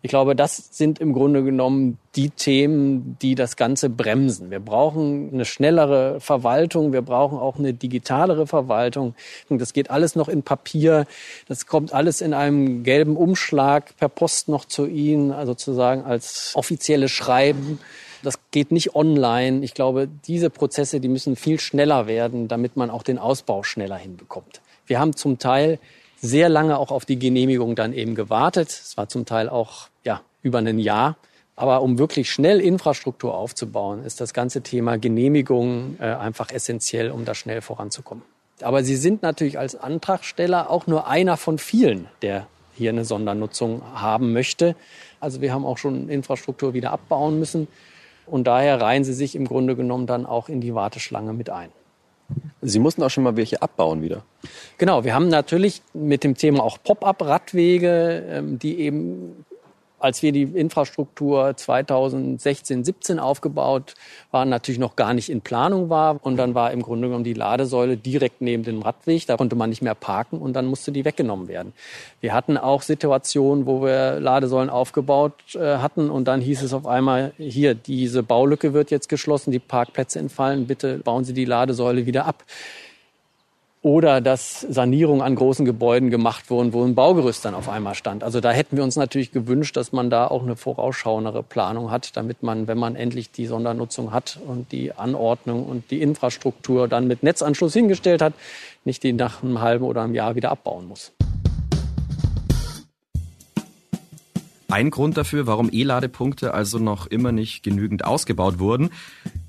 Ich 0.03 0.09
glaube, 0.09 0.35
das 0.35 0.71
sind 0.71 0.99
im 0.99 1.13
Grunde 1.13 1.45
genommen 1.45 1.99
die 2.17 2.31
Themen, 2.31 3.19
die 3.21 3.35
das 3.35 3.57
Ganze 3.57 3.91
bremsen. 3.91 4.51
Wir 4.51 4.61
brauchen 4.61 5.31
eine 5.31 5.45
schnellere 5.45 6.21
Verwaltung, 6.21 6.95
wir 6.95 7.03
brauchen 7.03 7.39
auch 7.39 7.59
eine 7.59 7.75
digitalere 7.75 8.47
Verwaltung. 8.47 9.15
Das 9.51 9.75
geht 9.75 9.91
alles 9.91 10.17
noch 10.17 10.29
in 10.29 10.43
Papier, 10.43 11.07
das 11.49 11.67
kommt 11.67 11.93
alles 11.93 12.23
in 12.23 12.33
einem 12.33 12.83
gelben 12.83 13.15
Umschlag 13.17 13.95
per 13.99 14.09
Post 14.09 14.49
noch 14.49 14.65
zu 14.65 14.87
Ihnen, 14.87 15.33
also 15.33 15.53
sozusagen 15.53 16.05
als 16.05 16.53
offizielles 16.55 17.11
Schreiben. 17.11 17.79
Das 18.23 18.39
geht 18.51 18.73
nicht 18.73 18.95
online. 18.95 19.63
Ich 19.65 19.75
glaube, 19.75 20.09
diese 20.27 20.49
Prozesse, 20.49 21.01
die 21.01 21.09
müssen 21.09 21.37
viel 21.37 21.61
schneller 21.61 22.07
werden, 22.07 22.49
damit 22.49 22.75
man 22.77 22.89
auch 22.89 23.03
den 23.03 23.19
Ausbau 23.19 23.63
schneller 23.63 23.97
hinbekommt. 23.97 24.63
Wir 24.87 24.99
haben 24.99 25.15
zum 25.15 25.39
Teil 25.39 25.79
sehr 26.23 26.49
lange 26.49 26.79
auch 26.79 26.91
auf 26.91 27.05
die 27.05 27.19
Genehmigung 27.19 27.75
dann 27.75 27.93
eben 27.93 28.15
gewartet. 28.15 28.71
Es 28.71 28.97
war 28.97 29.09
zum 29.09 29.27
Teil 29.27 29.49
auch 29.49 29.90
über 30.43 30.59
ein 30.59 30.79
Jahr. 30.79 31.17
Aber 31.57 31.83
um 31.83 31.99
wirklich 31.99 32.31
schnell 32.31 32.61
Infrastruktur 32.61 33.35
aufzubauen, 33.35 34.05
ist 34.05 34.21
das 34.21 34.33
ganze 34.33 34.63
Thema 34.63 34.97
Genehmigung 34.97 35.97
äh, 36.01 36.05
einfach 36.05 36.51
essentiell, 36.51 37.11
um 37.11 37.25
da 37.25 37.35
schnell 37.35 37.61
voranzukommen. 37.61 38.25
Aber 38.63 38.83
Sie 38.83 38.97
sind 38.97 39.23
natürlich 39.23 39.59
als 39.59 39.77
Antragsteller 39.77 40.71
auch 40.71 40.87
nur 40.87 41.07
einer 41.07 41.37
von 41.37 41.59
vielen, 41.59 42.09
der 42.23 42.47
hier 42.75 42.91
eine 42.91 43.05
Sondernutzung 43.05 43.83
haben 43.95 44.33
möchte. 44.33 44.75
Also 45.21 45.41
wir 45.41 45.53
haben 45.53 45.67
auch 45.67 45.77
schon 45.77 46.09
Infrastruktur 46.09 46.73
wieder 46.73 46.93
abbauen 46.93 47.39
müssen. 47.39 47.69
Und 48.27 48.47
daher 48.47 48.81
reihen 48.81 49.05
Sie 49.05 49.13
sich 49.13 49.35
im 49.35 49.47
Grunde 49.47 49.77
genommen 49.77 50.07
dann 50.07 50.25
auch 50.25 50.49
in 50.49 50.61
die 50.61 50.75
Warteschlange 50.75 51.33
mit 51.33 51.51
ein. 51.51 51.71
Sie 52.63 52.79
mussten 52.79 53.03
auch 53.03 53.11
schon 53.11 53.25
mal 53.25 53.37
welche 53.37 53.61
abbauen 53.61 54.03
wieder. 54.03 54.25
Genau, 54.79 55.05
wir 55.05 55.15
haben 55.15 55.29
natürlich 55.29 55.83
mit 55.93 56.25
dem 56.25 56.37
Thema 56.37 56.63
auch 56.63 56.79
Pop-up-Radwege, 56.83 58.25
ähm, 58.29 58.59
die 58.59 58.81
eben 58.81 59.45
als 60.01 60.23
wir 60.23 60.33
die 60.33 60.43
Infrastruktur 60.43 61.57
2016, 61.57 62.85
17 62.85 63.19
aufgebaut 63.19 63.95
waren, 64.31 64.49
natürlich 64.49 64.79
noch 64.79 64.97
gar 64.97 65.15
nicht 65.15 65.29
in 65.29 65.41
Planung 65.41 65.91
war. 65.91 66.19
Und 66.23 66.37
dann 66.37 66.55
war 66.55 66.73
im 66.73 66.83
Grunde 66.83 67.09
genommen 67.09 67.25
die 67.25 67.35
Ladesäule 67.35 67.97
direkt 67.97 68.41
neben 68.41 68.63
dem 68.63 68.83
Radweg. 68.83 69.27
Da 69.27 69.37
konnte 69.37 69.57
man 69.57 69.71
nicht 69.71 69.83
mehr 69.83 69.95
parken 69.95 70.39
und 70.39 70.55
dann 70.55 70.67
musste 70.67 70.91
die 70.91 71.05
weggenommen 71.05 71.49
werden. 71.49 71.73
Wir 72.21 72.35
hatten 72.35 72.57
auch 72.57 72.83
Situationen, 72.83 73.67
wo 73.67 73.83
wir 73.83 74.19
Ladesäulen 74.21 74.71
aufgebaut 74.71 75.35
äh, 75.55 75.77
hatten 75.77 76.11
und 76.11 76.27
dann 76.27 76.41
hieß 76.41 76.63
es 76.63 76.73
auf 76.73 76.87
einmal, 76.87 77.33
hier, 77.39 77.75
diese 77.75 78.23
Baulücke 78.23 78.73
wird 78.73 78.91
jetzt 78.91 79.09
geschlossen, 79.09 79.51
die 79.51 79.59
Parkplätze 79.59 80.19
entfallen, 80.19 80.67
bitte 80.67 80.99
bauen 80.99 81.25
Sie 81.25 81.35
die 81.35 81.45
Ladesäule 81.45 82.07
wieder 82.07 82.27
ab 82.27 82.45
oder 83.83 84.21
dass 84.21 84.61
Sanierungen 84.61 85.23
an 85.23 85.35
großen 85.35 85.65
Gebäuden 85.65 86.11
gemacht 86.11 86.51
wurden, 86.51 86.75
wo 86.75 86.85
ein 86.85 86.95
Baugerüst 86.95 87.45
dann 87.45 87.55
auf 87.55 87.69
einmal 87.69 87.95
stand. 87.95 88.23
Also 88.23 88.41
da 88.41 88.51
hätten 88.51 88.77
wir 88.77 88.85
uns 88.85 88.97
natürlich 88.97 89.33
gewünscht, 89.33 89.77
dass 89.77 89.93
man 89.93 90.11
da 90.11 90.27
auch 90.27 90.43
eine 90.43 90.55
vorausschauendere 90.55 91.43
Planung 91.43 91.91
hat, 91.91 92.15
damit 92.17 92.43
man, 92.43 92.69
wenn 92.69 92.77
man 92.77 92.95
endlich 92.95 93.31
die 93.31 93.47
Sondernutzung 93.47 94.13
hat 94.13 94.39
und 94.47 94.71
die 94.73 94.93
Anordnung 94.93 95.65
und 95.65 95.91
die 95.91 96.03
Infrastruktur 96.03 96.89
dann 96.89 97.07
mit 97.07 97.23
Netzanschluss 97.23 97.73
hingestellt 97.73 98.21
hat, 98.21 98.35
nicht 98.85 99.03
die 99.03 99.15
nach 99.15 99.43
einem 99.43 99.61
halben 99.63 99.85
oder 99.85 100.03
einem 100.03 100.15
Jahr 100.15 100.35
wieder 100.35 100.51
abbauen 100.51 100.87
muss. 100.87 101.13
Ein 104.69 104.91
Grund 104.91 105.17
dafür, 105.17 105.47
warum 105.47 105.69
E-Ladepunkte 105.73 106.55
also 106.55 106.79
noch 106.79 107.07
immer 107.09 107.33
nicht 107.33 107.65
genügend 107.65 108.05
ausgebaut 108.05 108.61
wurden, 108.61 108.91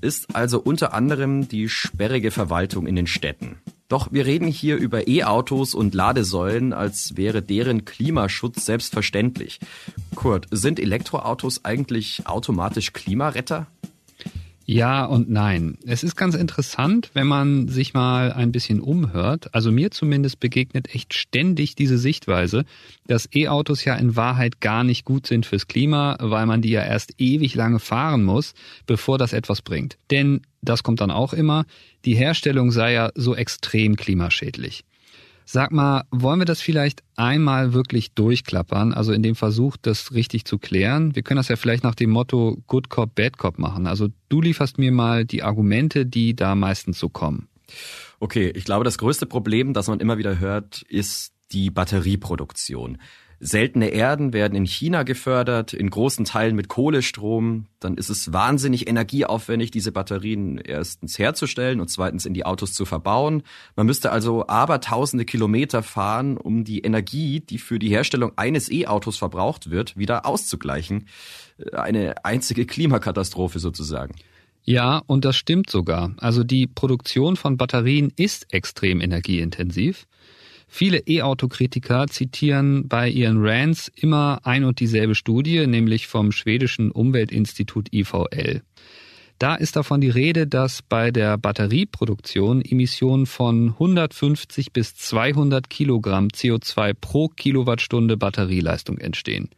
ist 0.00 0.34
also 0.34 0.58
unter 0.58 0.94
anderem 0.94 1.46
die 1.46 1.68
sperrige 1.68 2.32
Verwaltung 2.32 2.86
in 2.86 2.96
den 2.96 3.06
Städten. 3.06 3.58
Doch 3.92 4.10
wir 4.10 4.24
reden 4.24 4.46
hier 4.46 4.76
über 4.76 5.06
E-Autos 5.06 5.74
und 5.74 5.92
Ladesäulen, 5.92 6.72
als 6.72 7.14
wäre 7.18 7.42
deren 7.42 7.84
Klimaschutz 7.84 8.64
selbstverständlich. 8.64 9.60
Kurt, 10.14 10.46
sind 10.50 10.80
Elektroautos 10.80 11.66
eigentlich 11.66 12.26
automatisch 12.26 12.94
Klimaretter? 12.94 13.66
Ja 14.72 15.04
und 15.04 15.28
nein. 15.28 15.76
Es 15.84 16.02
ist 16.02 16.16
ganz 16.16 16.34
interessant, 16.34 17.10
wenn 17.12 17.26
man 17.26 17.68
sich 17.68 17.92
mal 17.92 18.32
ein 18.32 18.52
bisschen 18.52 18.80
umhört. 18.80 19.54
Also 19.54 19.70
mir 19.70 19.90
zumindest 19.90 20.40
begegnet 20.40 20.94
echt 20.94 21.12
ständig 21.14 21.74
diese 21.74 21.98
Sichtweise, 21.98 22.64
dass 23.06 23.28
E-Autos 23.34 23.84
ja 23.84 23.94
in 23.96 24.16
Wahrheit 24.16 24.60
gar 24.60 24.82
nicht 24.82 25.04
gut 25.04 25.26
sind 25.26 25.44
fürs 25.44 25.68
Klima, 25.68 26.16
weil 26.20 26.46
man 26.46 26.62
die 26.62 26.70
ja 26.70 26.82
erst 26.82 27.14
ewig 27.18 27.54
lange 27.54 27.80
fahren 27.80 28.24
muss, 28.24 28.54
bevor 28.86 29.18
das 29.18 29.32
etwas 29.32 29.60
bringt. 29.60 29.98
Denn, 30.10 30.40
das 30.62 30.82
kommt 30.82 31.00
dann 31.00 31.10
auch 31.10 31.34
immer, 31.34 31.66
die 32.04 32.14
Herstellung 32.14 32.70
sei 32.70 32.94
ja 32.94 33.10
so 33.14 33.34
extrem 33.34 33.96
klimaschädlich. 33.96 34.84
Sag 35.52 35.70
mal, 35.70 36.04
wollen 36.10 36.38
wir 36.38 36.46
das 36.46 36.62
vielleicht 36.62 37.02
einmal 37.14 37.74
wirklich 37.74 38.14
durchklappern, 38.14 38.94
also 38.94 39.12
in 39.12 39.22
dem 39.22 39.34
Versuch, 39.34 39.76
das 39.76 40.14
richtig 40.14 40.46
zu 40.46 40.56
klären? 40.56 41.14
Wir 41.14 41.22
können 41.22 41.36
das 41.36 41.48
ja 41.48 41.56
vielleicht 41.56 41.84
nach 41.84 41.94
dem 41.94 42.08
Motto 42.08 42.62
Good 42.68 42.88
Cop, 42.88 43.14
Bad 43.14 43.36
Cop 43.36 43.58
machen. 43.58 43.86
Also 43.86 44.08
du 44.30 44.40
lieferst 44.40 44.78
mir 44.78 44.92
mal 44.92 45.26
die 45.26 45.42
Argumente, 45.42 46.06
die 46.06 46.34
da 46.34 46.54
meistens 46.54 46.98
so 46.98 47.10
kommen. 47.10 47.48
Okay, 48.18 48.50
ich 48.54 48.64
glaube, 48.64 48.84
das 48.84 48.96
größte 48.96 49.26
Problem, 49.26 49.74
das 49.74 49.88
man 49.88 50.00
immer 50.00 50.16
wieder 50.16 50.38
hört, 50.38 50.86
ist 50.88 51.34
die 51.52 51.68
Batterieproduktion. 51.68 52.96
Seltene 53.44 53.88
Erden 53.88 54.32
werden 54.32 54.54
in 54.54 54.66
China 54.66 55.02
gefördert, 55.02 55.72
in 55.72 55.90
großen 55.90 56.24
Teilen 56.24 56.54
mit 56.54 56.68
Kohlestrom. 56.68 57.66
Dann 57.80 57.96
ist 57.96 58.08
es 58.08 58.32
wahnsinnig 58.32 58.88
energieaufwendig, 58.88 59.72
diese 59.72 59.90
Batterien 59.90 60.58
erstens 60.58 61.18
herzustellen 61.18 61.80
und 61.80 61.88
zweitens 61.88 62.24
in 62.24 62.34
die 62.34 62.46
Autos 62.46 62.72
zu 62.72 62.84
verbauen. 62.84 63.42
Man 63.74 63.86
müsste 63.86 64.12
also 64.12 64.46
aber 64.46 64.80
tausende 64.80 65.24
Kilometer 65.24 65.82
fahren, 65.82 66.36
um 66.36 66.62
die 66.62 66.82
Energie, 66.82 67.40
die 67.40 67.58
für 67.58 67.80
die 67.80 67.88
Herstellung 67.88 68.30
eines 68.36 68.70
E-Autos 68.70 69.16
verbraucht 69.16 69.70
wird, 69.70 69.96
wieder 69.96 70.24
auszugleichen. 70.24 71.08
Eine 71.72 72.24
einzige 72.24 72.64
Klimakatastrophe 72.64 73.58
sozusagen. 73.58 74.14
Ja, 74.62 75.02
und 75.08 75.24
das 75.24 75.34
stimmt 75.34 75.68
sogar. 75.68 76.14
Also 76.18 76.44
die 76.44 76.68
Produktion 76.68 77.34
von 77.34 77.56
Batterien 77.56 78.12
ist 78.14 78.54
extrem 78.54 79.00
energieintensiv. 79.00 80.06
Viele 80.74 81.00
E-Auto-Kritiker 81.06 82.06
zitieren 82.06 82.88
bei 82.88 83.06
ihren 83.06 83.44
Rants 83.44 83.92
immer 83.94 84.40
ein 84.44 84.64
und 84.64 84.80
dieselbe 84.80 85.14
Studie, 85.14 85.66
nämlich 85.66 86.06
vom 86.06 86.32
schwedischen 86.32 86.90
Umweltinstitut 86.90 87.92
IVL. 87.92 88.62
Da 89.38 89.54
ist 89.54 89.76
davon 89.76 90.00
die 90.00 90.08
Rede, 90.08 90.46
dass 90.46 90.80
bei 90.80 91.10
der 91.10 91.36
Batterieproduktion 91.36 92.62
Emissionen 92.62 93.26
von 93.26 93.72
150 93.72 94.72
bis 94.72 94.96
200 94.96 95.68
Kilogramm 95.68 96.28
CO2 96.28 96.94
pro 96.98 97.28
Kilowattstunde 97.28 98.16
Batterieleistung 98.16 98.96
entstehen. 98.96 99.50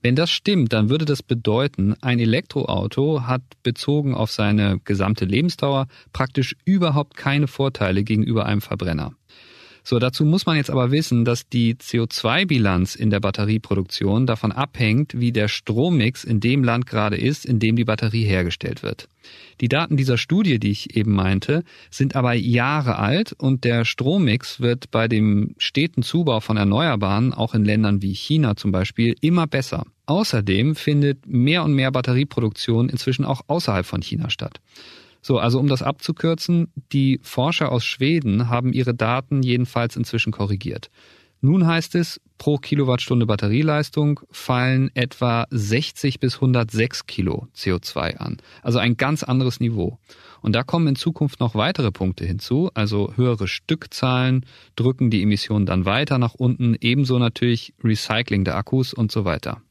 Wenn 0.00 0.16
das 0.16 0.30
stimmt, 0.30 0.72
dann 0.72 0.88
würde 0.88 1.04
das 1.04 1.22
bedeuten, 1.22 1.94
ein 2.00 2.18
Elektroauto 2.18 3.26
hat 3.26 3.42
bezogen 3.62 4.14
auf 4.14 4.32
seine 4.32 4.80
gesamte 4.82 5.26
Lebensdauer 5.26 5.88
praktisch 6.14 6.56
überhaupt 6.64 7.18
keine 7.18 7.48
Vorteile 7.48 8.02
gegenüber 8.02 8.46
einem 8.46 8.62
Verbrenner. 8.62 9.12
So, 9.84 9.98
dazu 9.98 10.24
muss 10.24 10.46
man 10.46 10.56
jetzt 10.56 10.70
aber 10.70 10.92
wissen, 10.92 11.24
dass 11.24 11.48
die 11.48 11.74
CO2-Bilanz 11.74 12.94
in 12.94 13.10
der 13.10 13.20
Batterieproduktion 13.20 14.26
davon 14.26 14.52
abhängt, 14.52 15.18
wie 15.18 15.32
der 15.32 15.48
Strommix 15.48 16.22
in 16.22 16.38
dem 16.38 16.62
Land 16.62 16.86
gerade 16.86 17.16
ist, 17.16 17.44
in 17.44 17.58
dem 17.58 17.74
die 17.74 17.84
Batterie 17.84 18.24
hergestellt 18.24 18.82
wird. 18.82 19.08
Die 19.60 19.68
Daten 19.68 19.96
dieser 19.96 20.18
Studie, 20.18 20.58
die 20.58 20.70
ich 20.70 20.96
eben 20.96 21.12
meinte, 21.12 21.64
sind 21.90 22.14
aber 22.14 22.34
Jahre 22.34 22.98
alt 22.98 23.32
und 23.32 23.64
der 23.64 23.84
Strommix 23.84 24.60
wird 24.60 24.90
bei 24.90 25.08
dem 25.08 25.54
steten 25.58 26.02
Zubau 26.02 26.40
von 26.40 26.56
Erneuerbaren, 26.56 27.32
auch 27.32 27.54
in 27.54 27.64
Ländern 27.64 28.02
wie 28.02 28.14
China 28.14 28.56
zum 28.56 28.72
Beispiel, 28.72 29.16
immer 29.20 29.46
besser. 29.46 29.84
Außerdem 30.06 30.76
findet 30.76 31.26
mehr 31.26 31.64
und 31.64 31.74
mehr 31.74 31.90
Batterieproduktion 31.90 32.88
inzwischen 32.88 33.24
auch 33.24 33.42
außerhalb 33.46 33.86
von 33.86 34.02
China 34.02 34.30
statt. 34.30 34.60
So, 35.22 35.38
also 35.38 35.58
um 35.60 35.68
das 35.68 35.82
abzukürzen, 35.82 36.72
die 36.92 37.20
Forscher 37.22 37.70
aus 37.70 37.84
Schweden 37.84 38.48
haben 38.48 38.72
ihre 38.72 38.92
Daten 38.92 39.42
jedenfalls 39.42 39.96
inzwischen 39.96 40.32
korrigiert. 40.32 40.90
Nun 41.44 41.66
heißt 41.66 41.96
es, 41.96 42.20
pro 42.38 42.56
Kilowattstunde 42.56 43.26
Batterieleistung 43.26 44.20
fallen 44.30 44.90
etwa 44.94 45.46
60 45.50 46.20
bis 46.20 46.36
106 46.36 47.06
Kilo 47.06 47.48
CO2 47.56 48.16
an. 48.18 48.36
Also 48.62 48.78
ein 48.78 48.96
ganz 48.96 49.24
anderes 49.24 49.58
Niveau. 49.58 49.98
Und 50.40 50.54
da 50.54 50.62
kommen 50.62 50.86
in 50.86 50.96
Zukunft 50.96 51.40
noch 51.40 51.56
weitere 51.56 51.90
Punkte 51.90 52.24
hinzu, 52.24 52.70
also 52.74 53.14
höhere 53.16 53.48
Stückzahlen 53.48 54.46
drücken 54.76 55.10
die 55.10 55.22
Emissionen 55.22 55.66
dann 55.66 55.84
weiter 55.84 56.18
nach 56.18 56.34
unten, 56.34 56.76
ebenso 56.80 57.18
natürlich 57.18 57.74
Recycling 57.82 58.44
der 58.44 58.56
Akkus 58.56 58.94
und 58.94 59.10
so 59.10 59.24
weiter. 59.24 59.62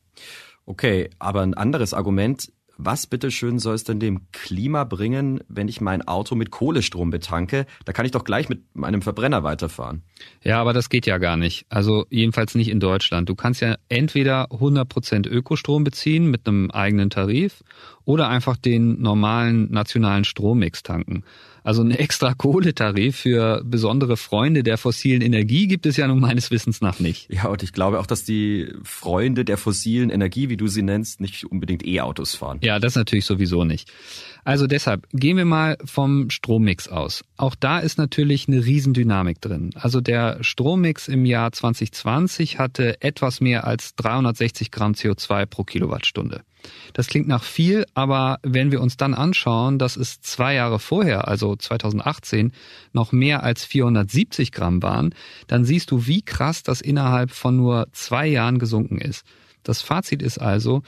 Okay, 0.65 1.09
aber 1.19 1.41
ein 1.41 1.53
anderes 1.53 1.93
Argument 1.93 2.51
was 2.77 3.07
bitteschön 3.07 3.59
soll 3.59 3.75
es 3.75 3.83
denn 3.83 3.99
dem 3.99 4.31
Klima 4.31 4.83
bringen, 4.83 5.41
wenn 5.47 5.67
ich 5.67 5.81
mein 5.81 6.07
Auto 6.07 6.35
mit 6.35 6.51
Kohlestrom 6.51 7.09
betanke? 7.11 7.65
Da 7.85 7.93
kann 7.93 8.05
ich 8.05 8.11
doch 8.11 8.23
gleich 8.23 8.49
mit 8.49 8.75
meinem 8.75 9.01
Verbrenner 9.01 9.43
weiterfahren. 9.43 10.01
Ja, 10.43 10.59
aber 10.59 10.73
das 10.73 10.89
geht 10.89 11.05
ja 11.05 11.17
gar 11.17 11.37
nicht. 11.37 11.65
Also 11.69 12.05
jedenfalls 12.09 12.55
nicht 12.55 12.69
in 12.69 12.79
Deutschland. 12.79 13.29
Du 13.29 13.35
kannst 13.35 13.61
ja 13.61 13.75
entweder 13.89 14.51
100% 14.51 15.27
Ökostrom 15.27 15.83
beziehen 15.83 16.31
mit 16.31 16.47
einem 16.47 16.71
eigenen 16.71 17.09
Tarif 17.09 17.63
oder 18.05 18.29
einfach 18.29 18.57
den 18.57 19.01
normalen 19.01 19.71
nationalen 19.71 20.23
Strommix 20.23 20.83
tanken. 20.83 21.23
Also 21.63 21.83
ein 21.83 21.91
extra 21.91 22.33
Kohletarif 22.33 23.17
für 23.17 23.61
besondere 23.63 24.17
Freunde 24.17 24.63
der 24.63 24.77
fossilen 24.77 25.21
Energie 25.21 25.67
gibt 25.67 25.85
es 25.85 25.95
ja 25.95 26.07
nun 26.07 26.19
meines 26.19 26.49
Wissens 26.49 26.81
nach 26.81 26.99
nicht. 26.99 27.31
Ja, 27.31 27.47
und 27.49 27.61
ich 27.61 27.71
glaube 27.71 27.99
auch, 27.99 28.07
dass 28.07 28.23
die 28.23 28.73
Freunde 28.83 29.45
der 29.45 29.57
fossilen 29.57 30.09
Energie, 30.09 30.49
wie 30.49 30.57
du 30.57 30.67
sie 30.67 30.81
nennst, 30.81 31.21
nicht 31.21 31.45
unbedingt 31.45 31.85
E-Autos 31.85 32.33
fahren. 32.35 32.57
Ja, 32.63 32.79
das 32.79 32.95
natürlich 32.95 33.25
sowieso 33.25 33.63
nicht. 33.63 33.91
Also 34.43 34.65
deshalb 34.65 35.07
gehen 35.13 35.37
wir 35.37 35.45
mal 35.45 35.77
vom 35.85 36.31
Strommix 36.31 36.87
aus. 36.87 37.23
Auch 37.37 37.53
da 37.53 37.77
ist 37.77 37.99
natürlich 37.99 38.47
eine 38.47 38.65
Riesendynamik 38.65 39.39
drin. 39.39 39.69
Also 39.75 40.01
der 40.01 40.43
Strommix 40.43 41.07
im 41.07 41.25
Jahr 41.25 41.51
2020 41.51 42.57
hatte 42.57 43.01
etwas 43.03 43.39
mehr 43.39 43.67
als 43.67 43.95
360 43.95 44.71
Gramm 44.71 44.93
CO2 44.93 45.45
pro 45.45 45.63
Kilowattstunde. 45.63 46.41
Das 46.93 47.07
klingt 47.07 47.27
nach 47.27 47.43
viel, 47.43 47.85
aber 47.93 48.39
wenn 48.43 48.71
wir 48.71 48.81
uns 48.81 48.97
dann 48.97 49.13
anschauen, 49.13 49.79
dass 49.79 49.95
es 49.95 50.21
zwei 50.21 50.55
Jahre 50.55 50.79
vorher, 50.79 51.27
also 51.27 51.55
2018, 51.55 52.51
noch 52.93 53.11
mehr 53.11 53.43
als 53.43 53.65
470 53.65 54.51
Gramm 54.51 54.83
waren, 54.83 55.13
dann 55.47 55.65
siehst 55.65 55.91
du, 55.91 56.07
wie 56.07 56.21
krass 56.21 56.63
das 56.63 56.81
innerhalb 56.81 57.31
von 57.31 57.55
nur 57.55 57.87
zwei 57.91 58.27
Jahren 58.27 58.59
gesunken 58.59 58.97
ist. 58.97 59.25
Das 59.63 59.81
Fazit 59.81 60.21
ist 60.21 60.39
also, 60.39 60.81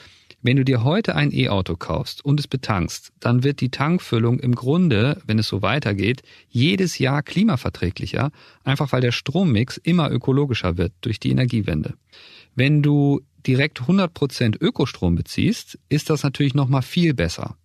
wenn 0.46 0.58
du 0.58 0.66
dir 0.66 0.84
heute 0.84 1.16
ein 1.16 1.32
E-Auto 1.32 1.78
kaufst 1.78 2.26
und 2.26 2.38
es 2.38 2.50
betankst, 2.50 3.14
dann 3.22 3.44
wird 3.46 3.62
die 3.62 3.70
Tankfüllung 3.70 4.40
im 4.40 4.54
Grunde, 4.56 5.22
wenn 5.26 5.40
es 5.40 5.48
so 5.48 5.62
weitergeht, 5.62 6.22
jedes 6.50 7.00
Jahr 7.00 7.24
klimaverträglicher, 7.24 8.30
einfach 8.66 8.92
weil 8.92 9.00
der 9.00 9.14
Strommix 9.14 9.78
immer 9.78 10.12
ökologischer 10.12 10.78
wird 10.78 10.92
durch 11.00 11.22
die 11.22 11.32
Energiewende. 11.32 11.94
Wenn 12.56 12.84
du 12.84 13.22
direkt 13.48 13.82
100% 13.82 14.62
Ökostrom 14.62 15.16
beziehst, 15.16 15.80
ist 15.90 16.10
das 16.10 16.24
natürlich 16.24 16.54
nochmal 16.54 16.82
viel 16.82 17.14
besser. 17.14 17.56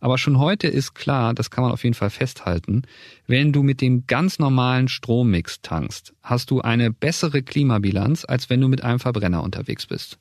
Aber 0.00 0.18
schon 0.18 0.38
heute 0.38 0.68
ist 0.68 0.94
klar, 0.94 1.32
das 1.32 1.50
kann 1.50 1.64
man 1.64 1.72
auf 1.72 1.82
jeden 1.82 1.94
Fall 1.94 2.10
festhalten, 2.10 2.82
wenn 3.26 3.52
du 3.52 3.62
mit 3.62 3.80
dem 3.80 4.06
ganz 4.06 4.38
normalen 4.38 4.88
Strommix 4.88 5.62
tankst, 5.62 6.12
hast 6.22 6.50
du 6.50 6.60
eine 6.60 6.90
bessere 6.90 7.42
Klimabilanz, 7.42 8.26
als 8.26 8.50
wenn 8.50 8.60
du 8.60 8.68
mit 8.68 8.84
einem 8.84 9.00
Verbrenner 9.00 9.42
unterwegs 9.42 9.86
bist. 9.86 10.18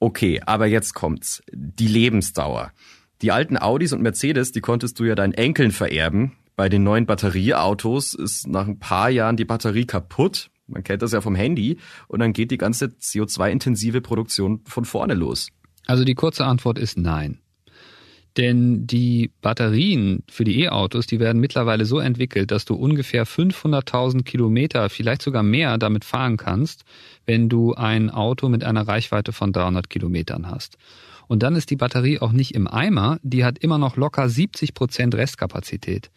Okay, 0.00 0.42
aber 0.44 0.66
jetzt 0.66 0.92
kommt's. 0.94 1.42
Die 1.52 1.86
Lebensdauer. 1.86 2.72
Die 3.22 3.30
alten 3.30 3.56
Audis 3.56 3.92
und 3.92 4.02
Mercedes, 4.02 4.50
die 4.52 4.60
konntest 4.60 4.98
du 4.98 5.04
ja 5.04 5.14
deinen 5.14 5.34
Enkeln 5.34 5.70
vererben. 5.70 6.32
Bei 6.56 6.68
den 6.68 6.82
neuen 6.82 7.06
Batterieautos 7.06 8.14
ist 8.14 8.46
nach 8.46 8.66
ein 8.66 8.78
paar 8.78 9.08
Jahren 9.08 9.36
die 9.36 9.44
Batterie 9.44 9.86
kaputt. 9.86 10.50
Man 10.66 10.82
kennt 10.82 11.02
das 11.02 11.12
ja 11.12 11.20
vom 11.20 11.34
Handy. 11.34 11.78
Und 12.08 12.20
dann 12.20 12.32
geht 12.32 12.50
die 12.50 12.58
ganze 12.58 12.86
CO2-intensive 12.86 14.00
Produktion 14.00 14.60
von 14.64 14.84
vorne 14.84 15.14
los. 15.14 15.48
Also 15.86 16.04
die 16.04 16.14
kurze 16.14 16.44
Antwort 16.46 16.78
ist 16.78 16.96
nein. 16.96 17.38
Denn 18.36 18.86
die 18.86 19.30
Batterien 19.42 20.24
für 20.28 20.42
die 20.42 20.62
E-Autos, 20.62 21.06
die 21.06 21.20
werden 21.20 21.40
mittlerweile 21.40 21.84
so 21.84 22.00
entwickelt, 22.00 22.50
dass 22.50 22.64
du 22.64 22.74
ungefähr 22.74 23.26
500.000 23.26 24.24
Kilometer, 24.24 24.90
vielleicht 24.90 25.22
sogar 25.22 25.44
mehr 25.44 25.78
damit 25.78 26.04
fahren 26.04 26.36
kannst, 26.36 26.84
wenn 27.26 27.48
du 27.48 27.74
ein 27.74 28.10
Auto 28.10 28.48
mit 28.48 28.64
einer 28.64 28.88
Reichweite 28.88 29.32
von 29.32 29.52
300 29.52 29.88
Kilometern 29.88 30.50
hast. 30.50 30.78
Und 31.28 31.42
dann 31.44 31.54
ist 31.54 31.70
die 31.70 31.76
Batterie 31.76 32.18
auch 32.18 32.32
nicht 32.32 32.54
im 32.54 32.66
Eimer, 32.66 33.18
die 33.22 33.44
hat 33.44 33.58
immer 33.58 33.78
noch 33.78 33.96
locker 33.96 34.28
70 34.28 34.74
Prozent 34.74 35.14
Restkapazität. 35.14 36.10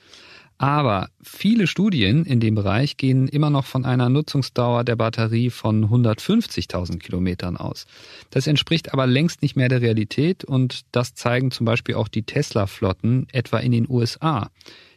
Aber 0.59 1.09
viele 1.21 1.67
Studien 1.67 2.25
in 2.25 2.39
dem 2.39 2.55
Bereich 2.55 2.97
gehen 2.97 3.27
immer 3.27 3.51
noch 3.51 3.65
von 3.65 3.85
einer 3.85 4.09
Nutzungsdauer 4.09 4.83
der 4.83 4.95
Batterie 4.95 5.51
von 5.51 5.85
150.000 5.85 6.97
Kilometern 6.97 7.57
aus. 7.57 7.85
Das 8.31 8.47
entspricht 8.47 8.93
aber 8.93 9.05
längst 9.05 9.43
nicht 9.43 9.55
mehr 9.55 9.69
der 9.69 9.81
Realität 9.81 10.43
und 10.43 10.81
das 10.91 11.13
zeigen 11.13 11.51
zum 11.51 11.65
Beispiel 11.65 11.95
auch 11.95 12.07
die 12.07 12.23
Tesla-Flotten 12.23 13.27
etwa 13.31 13.59
in 13.59 13.71
den 13.71 13.87
USA. 13.87 14.49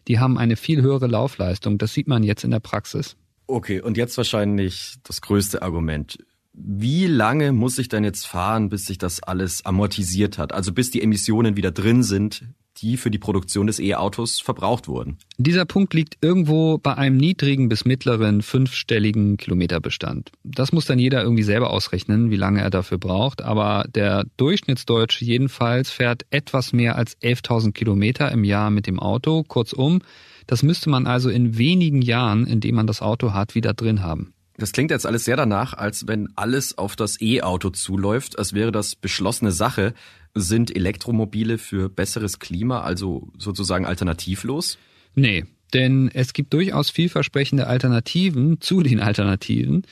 Die 0.09 0.19
haben 0.19 0.39
eine 0.39 0.57
viel 0.57 0.81
höhere 0.81 1.07
Laufleistung. 1.07 1.77
Das 1.77 1.93
sieht 1.93 2.09
man 2.09 2.23
jetzt 2.23 2.43
in 2.43 2.51
der 2.51 2.61
Praxis. 2.61 3.17
Okay, 3.47 3.81
und 3.81 3.99
jetzt 3.99 4.17
wahrscheinlich 4.17 4.95
das 5.03 5.21
größte 5.21 5.61
Argument. 5.61 6.19
Wie 6.53 7.07
lange 7.07 7.53
muss 7.53 7.79
ich 7.79 7.89
denn 7.89 8.05
jetzt 8.05 8.27
fahren, 8.27 8.71
bis 8.71 8.87
sich 8.87 8.99
das 8.99 9.23
alles 9.23 9.65
amortisiert 9.65 10.39
hat? 10.39 10.53
Also 10.53 10.73
bis 10.73 10.91
die 10.91 11.03
Emissionen 11.03 11.57
wieder 11.57 11.71
drin 11.71 12.03
sind, 12.03 12.45
die 12.79 12.97
für 12.97 13.11
die 13.11 13.19
Produktion 13.19 13.67
des 13.67 13.79
E-Autos 13.79 14.41
verbraucht 14.41 14.89
wurden. 14.89 15.19
Dieser 15.39 15.65
Punkt 15.65 15.95
liegt 15.95 16.17
irgendwo 16.21 16.79
bei 16.79 16.97
einem 16.97 17.17
niedrigen 17.17 17.69
bis 17.69 17.85
mittleren 17.85 18.43
fünfstelligen 18.43 19.37
Kilometerbestand. 19.37 20.31
Das 20.45 20.73
muss 20.73 20.87
dann 20.87 20.99
jeder 20.99 21.23
irgendwie 21.23 21.43
selber 21.43 21.71
ausrechnen, 21.71 22.31
wie 22.31 22.37
lange 22.37 22.61
er 22.61 22.71
dafür 22.71 22.99
braucht. 22.99 23.43
Aber 23.43 23.85
der 23.95 24.25
Durchschnittsdeutsche 24.37 25.25
jedenfalls 25.25 25.91
fährt 25.91 26.25
etwas 26.31 26.73
mehr 26.73 26.97
als 26.97 27.19
11.000 27.21 27.73
Kilometer 27.73 28.31
im 28.33 28.45
Jahr 28.45 28.71
mit 28.71 28.87
dem 28.87 28.99
Auto. 28.99 29.43
Kurzum, 29.43 30.01
das 30.47 30.63
müsste 30.63 30.91
man 30.91 31.07
also 31.07 31.31
in 31.31 31.59
wenigen 31.59 32.03
Jahren, 32.03 32.47
in 32.47 32.61
denen 32.61 32.77
man 32.77 32.87
das 32.87 33.03
Auto 33.03 33.33
hat, 33.33 33.55
wieder 33.55 33.75
drin 33.75 34.03
haben. 34.03 34.33
Das 34.61 34.73
klingt 34.73 34.91
jetzt 34.91 35.07
alles 35.07 35.25
sehr 35.25 35.37
danach, 35.37 35.73
als 35.73 36.07
wenn 36.07 36.29
alles 36.37 36.77
auf 36.77 36.95
das 36.95 37.19
E-Auto 37.23 37.71
zuläuft, 37.71 38.39
als 38.39 38.53
wäre 38.53 38.71
das 38.71 38.95
beschlossene 38.95 39.53
Sache. 39.53 39.95
Sind 40.35 40.75
Elektromobile 40.75 41.59
für 41.59 41.89
besseres 41.89 42.39
Klima 42.39 42.81
also 42.81 43.29
sozusagen 43.39 43.85
alternativlos? 43.85 44.79
Nee, 45.15 45.45
denn 45.75 46.11
es 46.13 46.33
gibt 46.33 46.53
durchaus 46.53 46.91
vielversprechende 46.91 47.67
Alternativen 47.67 48.61
zu 48.61 48.83
den 48.83 49.01
Alternativen. 49.01 49.83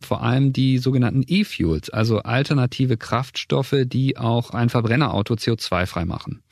Vor 0.00 0.22
allem 0.22 0.52
die 0.52 0.78
sogenannten 0.78 1.24
E-Fuels, 1.26 1.90
also 1.90 2.18
alternative 2.18 2.96
Kraftstoffe, 2.96 3.76
die 3.84 4.18
auch 4.18 4.50
ein 4.50 4.68
Verbrennerauto 4.68 5.34
CO2-frei 5.34 6.04
machen. 6.04 6.42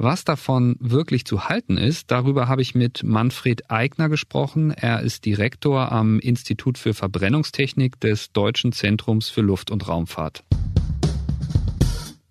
Was 0.00 0.24
davon 0.24 0.76
wirklich 0.78 1.24
zu 1.24 1.48
halten 1.48 1.76
ist, 1.76 2.12
darüber 2.12 2.46
habe 2.46 2.62
ich 2.62 2.74
mit 2.76 3.02
Manfred 3.02 3.68
Eigner 3.68 4.08
gesprochen. 4.08 4.70
Er 4.70 5.00
ist 5.00 5.24
Direktor 5.24 5.90
am 5.90 6.20
Institut 6.20 6.78
für 6.78 6.94
Verbrennungstechnik 6.94 7.98
des 7.98 8.32
Deutschen 8.32 8.70
Zentrums 8.70 9.28
für 9.28 9.40
Luft- 9.40 9.72
und 9.72 9.88
Raumfahrt. 9.88 10.44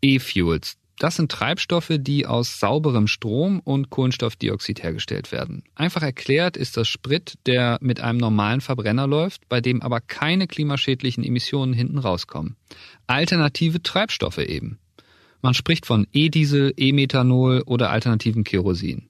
E-Fuels. 0.01 0.77
Das 0.99 1.15
sind 1.15 1.31
Treibstoffe, 1.31 1.93
die 1.99 2.25
aus 2.25 2.59
sauberem 2.59 3.07
Strom 3.07 3.59
und 3.59 3.91
Kohlenstoffdioxid 3.91 4.81
hergestellt 4.81 5.31
werden. 5.31 5.63
Einfach 5.75 6.01
erklärt 6.01 6.57
ist 6.57 6.75
das 6.75 6.87
Sprit, 6.87 7.35
der 7.45 7.77
mit 7.81 7.99
einem 7.99 8.17
normalen 8.17 8.61
Verbrenner 8.61 9.05
läuft, 9.05 9.47
bei 9.47 9.61
dem 9.61 9.83
aber 9.83 10.01
keine 10.01 10.47
klimaschädlichen 10.47 11.23
Emissionen 11.23 11.73
hinten 11.73 11.99
rauskommen. 11.99 12.55
Alternative 13.05 13.83
Treibstoffe 13.83 14.39
eben. 14.39 14.79
Man 15.43 15.53
spricht 15.53 15.85
von 15.85 16.07
E-Diesel, 16.13 16.73
E-Methanol 16.75 17.61
oder 17.67 17.91
alternativen 17.91 18.43
Kerosin. 18.43 19.07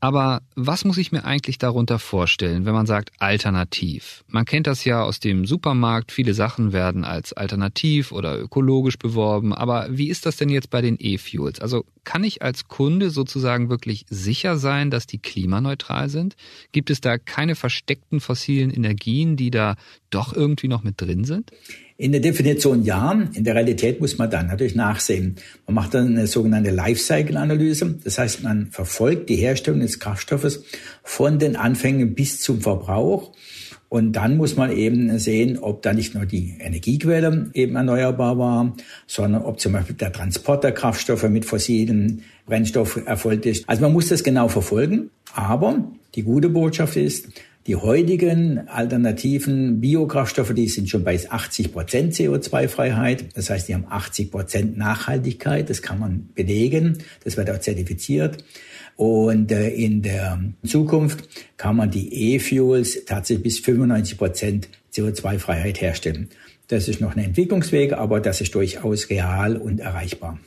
Aber 0.00 0.42
was 0.54 0.84
muss 0.84 0.98
ich 0.98 1.10
mir 1.10 1.24
eigentlich 1.24 1.58
darunter 1.58 1.98
vorstellen, 1.98 2.64
wenn 2.64 2.72
man 2.72 2.86
sagt 2.86 3.10
alternativ? 3.18 4.22
Man 4.28 4.44
kennt 4.44 4.68
das 4.68 4.84
ja 4.84 5.02
aus 5.02 5.18
dem 5.18 5.44
Supermarkt, 5.44 6.12
viele 6.12 6.34
Sachen 6.34 6.72
werden 6.72 7.04
als 7.04 7.32
alternativ 7.32 8.12
oder 8.12 8.38
ökologisch 8.38 8.96
beworben, 8.96 9.52
aber 9.52 9.88
wie 9.90 10.08
ist 10.08 10.24
das 10.24 10.36
denn 10.36 10.50
jetzt 10.50 10.70
bei 10.70 10.82
den 10.82 10.96
E-Fuels? 11.00 11.60
Also 11.60 11.84
kann 12.04 12.22
ich 12.22 12.42
als 12.42 12.68
Kunde 12.68 13.10
sozusagen 13.10 13.70
wirklich 13.70 14.06
sicher 14.08 14.56
sein, 14.56 14.90
dass 14.90 15.06
die 15.06 15.18
klimaneutral 15.18 16.08
sind? 16.08 16.36
Gibt 16.70 16.90
es 16.90 17.00
da 17.00 17.18
keine 17.18 17.56
versteckten 17.56 18.20
fossilen 18.20 18.70
Energien, 18.70 19.36
die 19.36 19.50
da 19.50 19.74
doch 20.10 20.32
irgendwie 20.32 20.68
noch 20.68 20.84
mit 20.84 21.00
drin 21.00 21.24
sind? 21.24 21.50
In 22.00 22.12
der 22.12 22.20
Definition 22.20 22.84
ja, 22.84 23.10
in 23.34 23.42
der 23.42 23.56
Realität 23.56 24.00
muss 24.00 24.18
man 24.18 24.30
dann 24.30 24.46
natürlich 24.46 24.76
nachsehen. 24.76 25.34
Man 25.66 25.74
macht 25.74 25.94
dann 25.94 26.06
eine 26.06 26.28
sogenannte 26.28 26.70
Lifecycle-Analyse. 26.70 27.98
Das 28.04 28.18
heißt, 28.18 28.44
man 28.44 28.68
verfolgt 28.68 29.28
die 29.28 29.34
Herstellung 29.34 29.80
des 29.80 29.98
Kraftstoffes 29.98 30.62
von 31.02 31.40
den 31.40 31.56
Anfängen 31.56 32.14
bis 32.14 32.40
zum 32.40 32.60
Verbrauch. 32.60 33.32
Und 33.88 34.12
dann 34.12 34.36
muss 34.36 34.54
man 34.54 34.70
eben 34.70 35.18
sehen, 35.18 35.58
ob 35.58 35.82
da 35.82 35.92
nicht 35.92 36.14
nur 36.14 36.24
die 36.24 36.54
Energiequelle 36.60 37.50
eben 37.54 37.74
erneuerbar 37.74 38.38
war, 38.38 38.76
sondern 39.08 39.42
ob 39.42 39.58
zum 39.58 39.72
Beispiel 39.72 39.96
der 39.96 40.12
Transport 40.12 40.62
der 40.62 40.72
Kraftstoffe 40.72 41.28
mit 41.28 41.46
fossilen 41.46 42.22
Brennstoff 42.46 43.00
erfolgt 43.06 43.44
ist. 43.44 43.68
Also 43.68 43.82
man 43.82 43.92
muss 43.92 44.06
das 44.06 44.22
genau 44.22 44.46
verfolgen. 44.46 45.10
Aber 45.34 45.90
die 46.14 46.22
gute 46.22 46.48
Botschaft 46.48 46.96
ist, 46.96 47.26
die 47.68 47.76
heutigen 47.76 48.66
alternativen 48.66 49.78
Biokraftstoffe, 49.78 50.54
die 50.54 50.68
sind 50.68 50.88
schon 50.88 51.04
bei 51.04 51.20
80 51.28 51.70
Prozent 51.70 52.14
CO2-Freiheit. 52.14 53.36
Das 53.36 53.50
heißt, 53.50 53.68
die 53.68 53.74
haben 53.74 53.84
80 53.86 54.30
Prozent 54.30 54.78
Nachhaltigkeit. 54.78 55.68
Das 55.68 55.82
kann 55.82 55.98
man 55.98 56.30
belegen. 56.34 56.96
Das 57.24 57.36
wird 57.36 57.50
auch 57.50 57.60
zertifiziert. 57.60 58.42
Und 58.96 59.52
äh, 59.52 59.68
in 59.68 60.00
der 60.00 60.40
Zukunft 60.66 61.28
kann 61.58 61.76
man 61.76 61.90
die 61.90 62.34
E-Fuels 62.34 63.04
tatsächlich 63.04 63.44
bis 63.44 63.58
95 63.58 64.16
Prozent 64.16 64.68
CO2-Freiheit 64.94 65.82
herstellen. 65.82 66.30
Das 66.68 66.88
ist 66.88 67.02
noch 67.02 67.16
ein 67.16 67.22
Entwicklungsweg, 67.22 67.92
aber 67.92 68.20
das 68.20 68.40
ist 68.40 68.54
durchaus 68.54 69.10
real 69.10 69.58
und 69.58 69.80
erreichbar. 69.80 70.38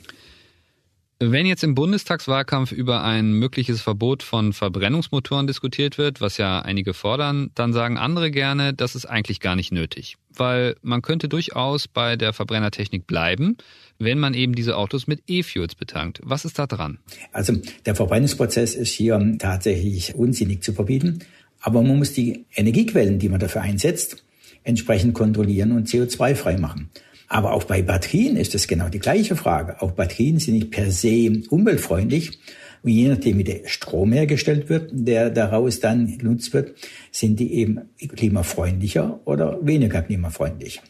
Wenn 1.24 1.46
jetzt 1.46 1.62
im 1.62 1.76
Bundestagswahlkampf 1.76 2.72
über 2.72 3.04
ein 3.04 3.34
mögliches 3.34 3.80
Verbot 3.80 4.24
von 4.24 4.52
Verbrennungsmotoren 4.52 5.46
diskutiert 5.46 5.96
wird, 5.96 6.20
was 6.20 6.36
ja 6.36 6.58
einige 6.58 6.94
fordern, 6.94 7.52
dann 7.54 7.72
sagen 7.72 7.96
andere 7.96 8.32
gerne, 8.32 8.74
das 8.74 8.96
ist 8.96 9.06
eigentlich 9.06 9.38
gar 9.38 9.54
nicht 9.54 9.70
nötig. 9.70 10.16
Weil 10.34 10.74
man 10.82 11.00
könnte 11.00 11.28
durchaus 11.28 11.86
bei 11.86 12.16
der 12.16 12.32
Verbrennertechnik 12.32 13.06
bleiben, 13.06 13.56
wenn 14.00 14.18
man 14.18 14.34
eben 14.34 14.56
diese 14.56 14.76
Autos 14.76 15.06
mit 15.06 15.22
E-Fuels 15.28 15.76
betankt. 15.76 16.18
Was 16.24 16.44
ist 16.44 16.58
da 16.58 16.66
dran? 16.66 16.98
Also 17.30 17.52
der 17.86 17.94
Verbrennungsprozess 17.94 18.74
ist 18.74 18.90
hier 18.90 19.36
tatsächlich 19.38 20.16
unsinnig 20.16 20.64
zu 20.64 20.72
verbieten. 20.72 21.20
Aber 21.60 21.82
man 21.82 21.98
muss 21.98 22.14
die 22.14 22.46
Energiequellen, 22.56 23.20
die 23.20 23.28
man 23.28 23.38
dafür 23.38 23.62
einsetzt, 23.62 24.24
entsprechend 24.64 25.14
kontrollieren 25.14 25.70
und 25.70 25.86
CO2-frei 25.86 26.56
machen. 26.56 26.90
Aber 27.32 27.54
auch 27.54 27.64
bei 27.64 27.80
Batterien 27.80 28.36
ist 28.36 28.54
es 28.54 28.68
genau 28.68 28.90
die 28.90 28.98
gleiche 28.98 29.36
Frage. 29.36 29.80
Auch 29.80 29.92
Batterien 29.92 30.38
sind 30.38 30.52
nicht 30.52 30.70
per 30.70 30.90
se 30.90 31.32
umweltfreundlich. 31.48 32.38
Und 32.82 32.90
je 32.90 33.08
nachdem, 33.08 33.38
wie 33.38 33.44
der 33.44 33.66
Strom 33.68 34.12
hergestellt 34.12 34.68
wird, 34.68 34.90
der 34.92 35.30
daraus 35.30 35.80
dann 35.80 36.18
genutzt 36.18 36.52
wird, 36.52 36.74
sind 37.10 37.40
die 37.40 37.54
eben 37.54 37.88
klimafreundlicher 37.96 39.20
oder 39.24 39.58
weniger 39.62 40.02
klimafreundlich. 40.02 40.82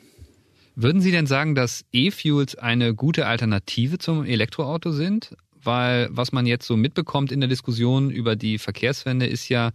Würden 0.75 1.01
Sie 1.01 1.13
denn 1.13 1.27
sagen, 1.27 1.55
dass 1.55 1.85
E-Fuels 1.93 2.57
eine 2.57 2.93
gute 2.93 3.27
Alternative 3.27 3.99
zum 3.99 4.25
Elektroauto 4.25 4.91
sind? 4.91 5.37
Weil 5.63 6.09
was 6.11 6.33
man 6.33 6.47
jetzt 6.47 6.67
so 6.67 6.77
mitbekommt 6.77 7.31
in 7.31 7.39
der 7.39 7.49
Diskussion 7.49 8.11
über 8.11 8.35
die 8.35 8.59
Verkehrswende 8.59 9.27
ist 9.27 9.49
ja, 9.49 9.71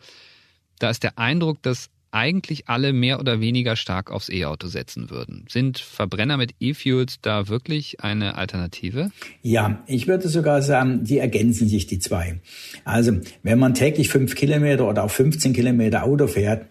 da 0.79 0.89
ist 0.89 1.03
der 1.03 1.17
Eindruck, 1.17 1.61
dass 1.61 1.89
eigentlich 2.11 2.67
alle 2.67 2.93
mehr 2.93 3.19
oder 3.19 3.39
weniger 3.39 3.75
stark 3.75 4.11
aufs 4.11 4.29
E-Auto 4.29 4.67
setzen 4.67 5.09
würden. 5.09 5.45
Sind 5.49 5.79
Verbrenner 5.79 6.37
mit 6.37 6.55
E-Fuels 6.59 7.19
da 7.21 7.47
wirklich 7.47 8.01
eine 8.01 8.37
Alternative? 8.37 9.11
Ja, 9.41 9.83
ich 9.87 10.07
würde 10.07 10.29
sogar 10.29 10.61
sagen, 10.61 11.03
die 11.03 11.17
ergänzen 11.17 11.67
sich 11.67 11.87
die 11.87 11.99
zwei. 11.99 12.39
Also, 12.85 13.13
wenn 13.43 13.59
man 13.59 13.73
täglich 13.73 14.09
fünf 14.09 14.35
Kilometer 14.35 14.87
oder 14.87 15.03
auch 15.03 15.11
15 15.11 15.53
Kilometer 15.53 16.03
Auto 16.03 16.27
fährt, 16.27 16.67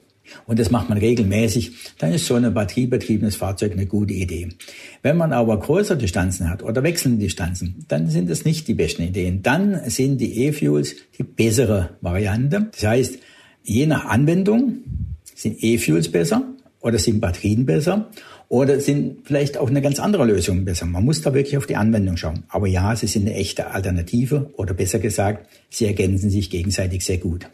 und 0.46 0.58
das 0.58 0.70
macht 0.70 0.88
man 0.88 0.98
regelmäßig, 0.98 1.94
dann 1.98 2.12
ist 2.12 2.26
so 2.26 2.34
ein 2.34 2.52
batteriebetriebenes 2.52 3.36
Fahrzeug 3.36 3.72
eine 3.72 3.86
gute 3.86 4.14
Idee. 4.14 4.48
Wenn 5.02 5.16
man 5.16 5.32
aber 5.32 5.58
größere 5.58 5.98
Distanzen 5.98 6.50
hat 6.50 6.62
oder 6.62 6.82
wechselnde 6.82 7.18
Distanzen, 7.18 7.84
dann 7.88 8.08
sind 8.08 8.28
das 8.30 8.44
nicht 8.44 8.68
die 8.68 8.74
besten 8.74 9.02
Ideen. 9.02 9.42
Dann 9.42 9.88
sind 9.88 10.18
die 10.20 10.44
E-Fuels 10.44 10.96
die 11.18 11.22
bessere 11.22 11.96
Variante. 12.00 12.68
Das 12.72 12.84
heißt, 12.84 13.18
je 13.62 13.86
nach 13.86 14.06
Anwendung 14.06 14.78
sind 15.36 15.62
E-Fuels 15.62 16.10
besser 16.10 16.42
oder 16.80 16.98
sind 16.98 17.20
Batterien 17.20 17.66
besser? 17.66 18.10
Oder 18.48 18.80
sind 18.80 19.26
vielleicht 19.26 19.58
auch 19.58 19.68
eine 19.68 19.82
ganz 19.82 19.98
andere 19.98 20.24
Lösung 20.24 20.64
besser? 20.64 20.86
Man 20.86 21.04
muss 21.04 21.20
da 21.20 21.34
wirklich 21.34 21.56
auf 21.56 21.66
die 21.66 21.76
Anwendung 21.76 22.16
schauen. 22.16 22.44
Aber 22.48 22.68
ja, 22.68 22.94
sie 22.94 23.08
sind 23.08 23.26
eine 23.26 23.34
echte 23.34 23.70
Alternative 23.72 24.50
oder 24.56 24.72
besser 24.72 25.00
gesagt, 25.00 25.48
sie 25.68 25.86
ergänzen 25.86 26.30
sich 26.30 26.48
gegenseitig 26.48 27.04
sehr 27.04 27.18
gut. 27.18 27.48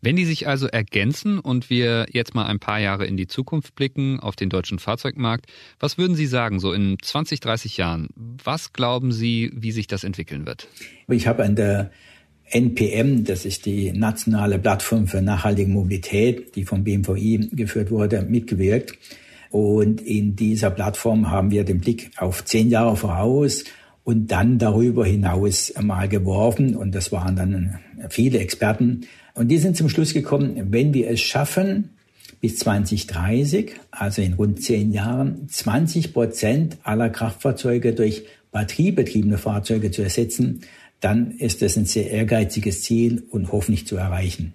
Wenn 0.00 0.16
die 0.16 0.24
sich 0.24 0.46
also 0.46 0.68
ergänzen 0.68 1.40
und 1.40 1.70
wir 1.70 2.06
jetzt 2.12 2.34
mal 2.34 2.46
ein 2.46 2.60
paar 2.60 2.78
Jahre 2.78 3.06
in 3.06 3.16
die 3.16 3.26
Zukunft 3.26 3.74
blicken 3.74 4.20
auf 4.20 4.36
den 4.36 4.48
deutschen 4.48 4.78
Fahrzeugmarkt, 4.78 5.46
was 5.80 5.98
würden 5.98 6.14
Sie 6.14 6.26
sagen, 6.26 6.60
so 6.60 6.72
in 6.72 6.98
20, 7.00 7.40
30 7.40 7.76
Jahren? 7.76 8.08
Was 8.14 8.72
glauben 8.72 9.10
Sie, 9.10 9.50
wie 9.54 9.72
sich 9.72 9.88
das 9.88 10.04
entwickeln 10.04 10.46
wird? 10.46 10.68
Ich 11.08 11.26
habe 11.26 11.42
an 11.42 11.56
der 11.56 11.90
NPM, 12.50 13.24
das 13.24 13.44
ist 13.44 13.66
die 13.66 13.92
nationale 13.92 14.58
Plattform 14.58 15.06
für 15.06 15.22
nachhaltige 15.22 15.70
Mobilität, 15.70 16.54
die 16.56 16.64
vom 16.64 16.84
BMVI 16.84 17.50
geführt 17.52 17.90
wurde, 17.90 18.22
mitgewirkt. 18.22 18.94
Und 19.50 20.00
in 20.00 20.36
dieser 20.36 20.70
Plattform 20.70 21.30
haben 21.30 21.50
wir 21.50 21.64
den 21.64 21.80
Blick 21.80 22.10
auf 22.16 22.44
zehn 22.44 22.68
Jahre 22.70 22.96
voraus 22.96 23.64
und 24.04 24.28
dann 24.28 24.58
darüber 24.58 25.04
hinaus 25.04 25.72
mal 25.80 26.08
geworfen. 26.08 26.76
Und 26.76 26.94
das 26.94 27.12
waren 27.12 27.36
dann 27.36 27.78
viele 28.10 28.38
Experten. 28.38 29.02
Und 29.34 29.48
die 29.48 29.58
sind 29.58 29.76
zum 29.76 29.88
Schluss 29.88 30.14
gekommen, 30.14 30.68
wenn 30.70 30.94
wir 30.94 31.10
es 31.10 31.20
schaffen, 31.20 31.90
bis 32.40 32.58
2030, 32.58 33.72
also 33.90 34.22
in 34.22 34.34
rund 34.34 34.62
zehn 34.62 34.92
Jahren, 34.92 35.48
20 35.48 36.12
Prozent 36.12 36.76
aller 36.84 37.10
Kraftfahrzeuge 37.10 37.94
durch 37.94 38.24
batteriebetriebene 38.52 39.38
Fahrzeuge 39.38 39.90
zu 39.90 40.02
ersetzen, 40.02 40.60
dann 41.00 41.32
ist 41.32 41.62
das 41.62 41.76
ein 41.76 41.86
sehr 41.86 42.10
ehrgeiziges 42.10 42.82
Ziel 42.82 43.24
und 43.30 43.52
hoffentlich 43.52 43.86
zu 43.86 43.96
erreichen. 43.96 44.54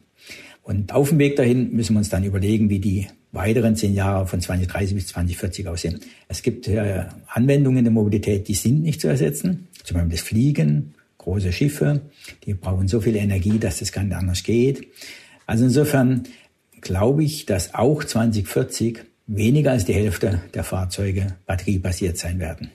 Und 0.63 0.93
auf 0.93 1.09
dem 1.09 1.19
Weg 1.19 1.35
dahin 1.35 1.71
müssen 1.73 1.93
wir 1.93 1.99
uns 1.99 2.09
dann 2.09 2.23
überlegen, 2.23 2.69
wie 2.69 2.79
die 2.79 3.07
weiteren 3.33 3.75
zehn 3.75 3.93
Jahre 3.93 4.27
von 4.27 4.39
2030 4.39 4.95
bis 4.95 5.07
2040 5.07 5.67
aussehen. 5.67 5.99
Es 6.27 6.41
gibt 6.41 6.67
äh, 6.67 7.05
Anwendungen 7.27 7.83
der 7.83 7.91
Mobilität, 7.91 8.47
die 8.47 8.53
sind 8.53 8.81
nicht 8.81 9.01
zu 9.01 9.07
ersetzen. 9.07 9.67
Zum 9.83 9.95
Beispiel 9.95 10.11
das 10.11 10.21
Fliegen, 10.21 10.93
große 11.17 11.51
Schiffe, 11.51 12.01
die 12.45 12.53
brauchen 12.53 12.87
so 12.87 13.01
viel 13.01 13.15
Energie, 13.15 13.57
dass 13.57 13.79
das 13.79 13.91
gar 13.91 14.03
nicht 14.03 14.15
anders 14.15 14.43
geht. 14.43 14.87
Also 15.45 15.65
insofern 15.65 16.23
glaube 16.79 17.23
ich, 17.23 17.45
dass 17.45 17.73
auch 17.73 18.03
2040 18.03 18.99
weniger 19.27 19.71
als 19.71 19.85
die 19.85 19.93
Hälfte 19.93 20.41
der 20.53 20.63
Fahrzeuge 20.63 21.35
batteriebasiert 21.45 22.17
sein 22.17 22.39
werden. 22.39 22.71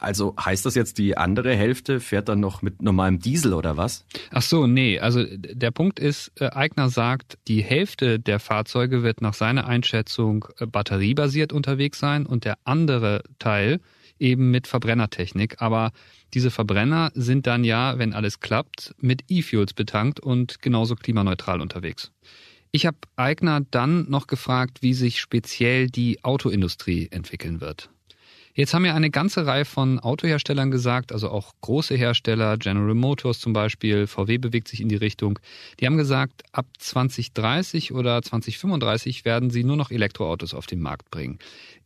Also 0.00 0.34
heißt 0.38 0.64
das 0.64 0.74
jetzt, 0.74 0.98
die 0.98 1.16
andere 1.16 1.54
Hälfte 1.54 2.00
fährt 2.00 2.28
dann 2.28 2.40
noch 2.40 2.62
mit 2.62 2.82
normalem 2.82 3.18
Diesel 3.18 3.52
oder 3.52 3.76
was? 3.76 4.04
Ach 4.30 4.42
so, 4.42 4.66
nee. 4.66 4.98
Also 4.98 5.24
der 5.24 5.70
Punkt 5.70 5.98
ist, 5.98 6.32
äh, 6.40 6.50
Eigner 6.50 6.88
sagt, 6.88 7.38
die 7.48 7.62
Hälfte 7.62 8.20
der 8.20 8.38
Fahrzeuge 8.38 9.02
wird 9.02 9.20
nach 9.20 9.34
seiner 9.34 9.66
Einschätzung 9.66 10.46
äh, 10.58 10.66
batteriebasiert 10.66 11.52
unterwegs 11.52 11.98
sein 11.98 12.26
und 12.26 12.44
der 12.44 12.58
andere 12.64 13.22
Teil 13.38 13.80
eben 14.18 14.50
mit 14.50 14.66
Verbrennertechnik. 14.66 15.60
Aber 15.60 15.92
diese 16.34 16.50
Verbrenner 16.50 17.10
sind 17.14 17.46
dann 17.46 17.64
ja, 17.64 17.98
wenn 17.98 18.12
alles 18.12 18.40
klappt, 18.40 18.94
mit 18.98 19.24
E-Fuels 19.28 19.72
betankt 19.72 20.20
und 20.20 20.60
genauso 20.62 20.94
klimaneutral 20.94 21.60
unterwegs. 21.60 22.12
Ich 22.70 22.86
habe 22.86 22.98
Eigner 23.16 23.62
dann 23.70 24.08
noch 24.10 24.26
gefragt, 24.26 24.82
wie 24.82 24.92
sich 24.92 25.20
speziell 25.20 25.88
die 25.88 26.22
Autoindustrie 26.22 27.08
entwickeln 27.10 27.60
wird. 27.60 27.90
Jetzt 28.54 28.74
haben 28.74 28.84
ja 28.84 28.94
eine 28.94 29.10
ganze 29.10 29.46
Reihe 29.46 29.64
von 29.64 29.98
Autoherstellern 29.98 30.70
gesagt, 30.70 31.12
also 31.12 31.30
auch 31.30 31.52
große 31.60 31.94
Hersteller, 31.94 32.56
General 32.56 32.94
Motors 32.94 33.38
zum 33.38 33.52
Beispiel, 33.52 34.06
VW 34.06 34.38
bewegt 34.38 34.68
sich 34.68 34.80
in 34.80 34.88
die 34.88 34.96
Richtung. 34.96 35.38
Die 35.80 35.86
haben 35.86 35.96
gesagt, 35.96 36.42
ab 36.52 36.66
2030 36.78 37.92
oder 37.92 38.20
2035 38.20 39.24
werden 39.24 39.50
sie 39.50 39.64
nur 39.64 39.76
noch 39.76 39.90
Elektroautos 39.90 40.54
auf 40.54 40.66
den 40.66 40.80
Markt 40.80 41.10
bringen. 41.10 41.38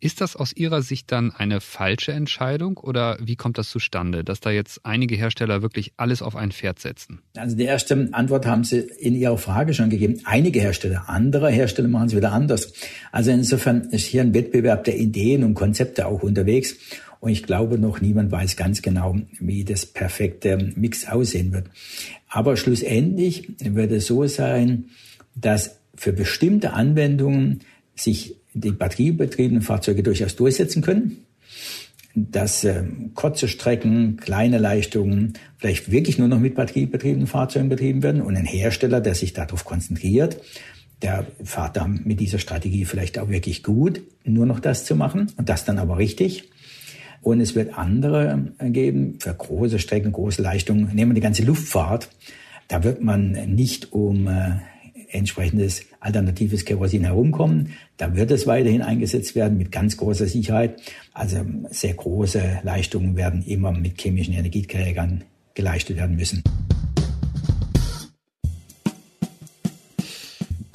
Ist 0.02 0.20
das 0.20 0.34
aus 0.34 0.52
Ihrer 0.52 0.82
Sicht 0.82 1.12
dann 1.12 1.30
eine 1.30 1.60
falsche 1.60 2.10
Entscheidung 2.10 2.76
oder 2.76 3.16
wie 3.20 3.36
kommt 3.36 3.56
das 3.56 3.70
zustande, 3.70 4.24
dass 4.24 4.40
da 4.40 4.50
jetzt 4.50 4.84
einige 4.84 5.14
Hersteller 5.14 5.62
wirklich 5.62 5.92
alles 5.96 6.22
auf 6.22 6.34
ein 6.34 6.50
Pferd 6.50 6.80
setzen? 6.80 7.20
Also 7.36 7.56
die 7.56 7.62
erste 7.62 8.08
Antwort 8.10 8.44
haben 8.44 8.64
Sie 8.64 8.78
in 8.78 9.14
Ihrer 9.14 9.38
Frage 9.38 9.74
schon 9.74 9.90
gegeben. 9.90 10.20
Einige 10.24 10.58
Hersteller, 10.60 11.08
andere 11.08 11.50
Hersteller 11.50 11.86
machen 11.86 12.08
es 12.08 12.16
wieder 12.16 12.32
anders. 12.32 12.72
Also 13.12 13.30
insofern 13.30 13.82
ist 13.90 14.06
hier 14.06 14.22
ein 14.22 14.34
Wettbewerb 14.34 14.82
der 14.82 14.98
Ideen 14.98 15.44
und 15.44 15.54
Konzepte 15.54 16.06
auch 16.06 16.24
unterwegs. 16.24 16.61
Und 17.20 17.30
ich 17.30 17.44
glaube, 17.44 17.78
noch 17.78 18.00
niemand 18.00 18.32
weiß 18.32 18.56
ganz 18.56 18.82
genau, 18.82 19.16
wie 19.38 19.64
das 19.64 19.86
perfekte 19.86 20.72
Mix 20.74 21.06
aussehen 21.06 21.52
wird. 21.52 21.66
Aber 22.28 22.56
schlussendlich 22.56 23.48
wird 23.60 23.92
es 23.92 24.06
so 24.06 24.26
sein, 24.26 24.86
dass 25.34 25.78
für 25.94 26.12
bestimmte 26.12 26.72
Anwendungen 26.72 27.60
sich 27.94 28.36
die 28.54 28.72
batteriebetriebenen 28.72 29.62
Fahrzeuge 29.62 30.02
durchaus 30.02 30.36
durchsetzen 30.36 30.82
können, 30.82 31.18
dass 32.14 32.64
äh, 32.64 32.82
kurze 33.14 33.48
Strecken, 33.48 34.16
kleine 34.16 34.58
Leistungen 34.58 35.34
vielleicht 35.58 35.90
wirklich 35.90 36.18
nur 36.18 36.28
noch 36.28 36.40
mit 36.40 36.54
batteriebetriebenen 36.54 37.26
Fahrzeugen 37.26 37.68
betrieben 37.68 38.02
werden 38.02 38.20
und 38.20 38.36
ein 38.36 38.44
Hersteller, 38.44 39.00
der 39.00 39.14
sich 39.14 39.32
darauf 39.32 39.64
konzentriert, 39.64 40.38
der 41.02 41.26
dann 41.74 42.00
mit 42.04 42.20
dieser 42.20 42.38
Strategie 42.38 42.84
vielleicht 42.84 43.18
auch 43.18 43.28
wirklich 43.28 43.62
gut, 43.62 44.00
nur 44.24 44.46
noch 44.46 44.60
das 44.60 44.84
zu 44.84 44.96
machen 44.96 45.32
und 45.36 45.48
das 45.48 45.64
dann 45.64 45.78
aber 45.78 45.98
richtig. 45.98 46.48
Und 47.22 47.40
es 47.40 47.54
wird 47.54 47.78
andere 47.78 48.52
geben 48.60 49.18
für 49.20 49.32
große 49.32 49.78
Strecken, 49.78 50.12
große 50.12 50.42
Leistungen. 50.42 50.90
Nehmen 50.92 51.12
wir 51.12 51.14
die 51.14 51.20
ganze 51.20 51.44
Luftfahrt. 51.44 52.08
Da 52.68 52.82
wird 52.82 53.02
man 53.02 53.32
nicht 53.54 53.92
um 53.92 54.26
äh, 54.26 54.56
entsprechendes 55.12 55.82
alternatives 56.00 56.64
Kerosin 56.64 57.04
herumkommen. 57.04 57.74
Da 57.96 58.16
wird 58.16 58.30
es 58.30 58.46
weiterhin 58.46 58.82
eingesetzt 58.82 59.36
werden 59.36 59.58
mit 59.58 59.70
ganz 59.70 59.96
großer 59.96 60.26
Sicherheit. 60.26 60.80
Also 61.12 61.44
sehr 61.70 61.94
große 61.94 62.60
Leistungen 62.64 63.16
werden 63.16 63.44
immer 63.44 63.72
mit 63.72 64.00
chemischen 64.00 64.34
Energieträgern 64.34 65.22
geleistet 65.54 65.98
werden 65.98 66.16
müssen. 66.16 66.42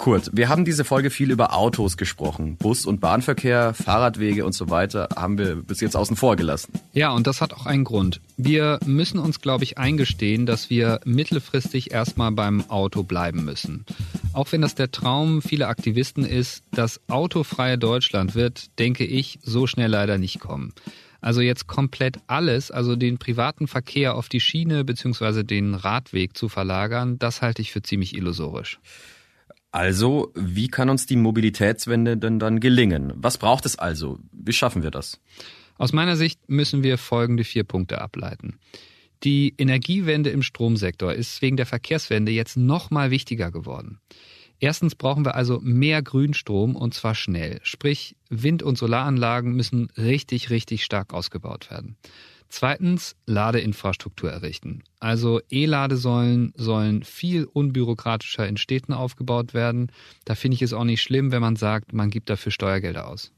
Kurt, 0.08 0.30
wir 0.32 0.48
haben 0.48 0.64
diese 0.64 0.86
Folge 0.86 1.10
viel 1.10 1.32
über 1.32 1.54
Autos 1.54 1.98
gesprochen. 1.98 2.56
Bus- 2.56 2.86
und 2.86 3.02
Bahnverkehr, 3.02 3.74
Fahrradwege 3.74 4.46
und 4.46 4.54
so 4.54 4.70
weiter 4.70 5.10
haben 5.18 5.38
wir 5.38 5.58
bis 5.58 5.82
jetzt 5.82 5.98
außen 5.98 6.16
vor 6.16 6.38
gelassen. 6.38 6.72
Ja, 6.94 7.12
und 7.12 7.28
das 7.28 7.42
hat 7.42 7.54
auch 7.54 7.66
einen 7.66 7.84
Grund. 7.84 8.22
Wir 8.38 8.80
müssen 8.86 9.20
uns, 9.20 9.42
glaube 9.42 9.66
ich, 9.66 9.78
eingestehen, 9.78 10.46
dass 10.46 10.70
wir 10.70 11.02
mittelfristig 11.04 11.92
erstmal 11.92 12.32
beim 12.32 12.70
Auto 12.70 13.04
bleiben 13.04 13.44
müssen. 13.44 13.84
Auch 14.32 14.50
wenn 14.54 14.62
das 14.62 14.76
der 14.76 14.92
Traum 14.92 15.42
vieler 15.42 15.68
Aktivisten 15.68 16.24
ist, 16.24 16.64
das 16.72 17.02
autofreie 17.10 17.78
Deutschland 17.78 18.34
wird, 18.34 18.80
denke 18.80 19.04
ich, 19.04 19.40
so 19.44 19.68
schnell 19.68 19.92
leider 19.92 20.18
nicht 20.18 20.40
kommen. 20.40 20.72
Also 21.20 21.42
jetzt 21.42 21.68
komplett 21.68 22.20
alles, 22.28 22.72
also 22.72 22.96
den 22.96 23.18
privaten 23.18 23.68
Verkehr 23.68 24.16
auf 24.16 24.30
die 24.30 24.40
Schiene 24.40 24.86
bzw. 24.86 25.44
den 25.44 25.76
Radweg 25.76 26.38
zu 26.38 26.48
verlagern, 26.48 27.20
das 27.20 27.42
halte 27.42 27.62
ich 27.62 27.74
für 27.74 27.82
ziemlich 27.82 28.16
illusorisch. 28.16 28.80
Also, 29.72 30.32
wie 30.34 30.70
kann 30.70 30.90
uns 30.90 31.06
die 31.06 31.18
Mobilitätswende 31.18 32.18
denn 32.18 32.40
dann 32.40 32.60
gelingen? 32.60 33.14
Was 33.16 33.38
braucht 33.38 33.66
es 33.66 33.78
also? 33.78 34.20
Wie 34.32 34.54
schaffen 34.54 34.84
wir 34.84 34.92
das? 34.92 35.20
Aus 35.78 35.94
meiner 35.94 36.16
Sicht 36.16 36.40
müssen 36.50 36.84
wir 36.84 36.98
folgende 36.98 37.44
vier 37.44 37.64
Punkte 37.64 38.02
ableiten. 38.02 38.58
Die 39.24 39.54
Energiewende 39.58 40.30
im 40.30 40.44
Stromsektor 40.44 41.14
ist 41.14 41.42
wegen 41.42 41.58
der 41.58 41.66
Verkehrswende 41.66 42.32
jetzt 42.32 42.56
noch 42.56 42.92
mal 42.92 43.12
wichtiger 43.12 43.52
geworden. 43.52 44.00
Erstens 44.60 44.96
brauchen 44.96 45.26
wir 45.26 45.36
also 45.36 45.60
mehr 45.62 46.02
Grünstrom 46.02 46.76
und 46.76 46.94
zwar 46.94 47.14
schnell. 47.14 47.60
Sprich, 47.62 48.16
Wind- 48.30 48.64
und 48.64 48.78
Solaranlagen 48.78 49.54
müssen 49.54 49.90
richtig, 49.98 50.50
richtig 50.50 50.84
stark 50.84 51.14
ausgebaut 51.14 51.70
werden. 51.70 51.96
Zweitens 52.50 53.16
Ladeinfrastruktur 53.26 54.32
errichten. 54.32 54.84
Also 55.00 55.42
E-Ladesäulen 55.50 56.54
sollen 56.56 57.04
viel 57.04 57.46
unbürokratischer 57.46 58.48
in 58.48 58.58
Städten 58.58 58.94
aufgebaut 58.94 59.54
werden. 59.54 59.92
Da 60.26 60.36
finde 60.36 60.56
ich 60.56 60.62
es 60.62 60.74
auch 60.74 60.86
nicht 60.86 61.02
schlimm, 61.02 61.32
wenn 61.32 61.42
man 61.42 61.56
sagt, 61.56 61.94
man 61.94 62.10
gibt 62.10 62.30
dafür 62.30 62.52
Steuergelder 62.52 63.08
aus. 63.08 63.32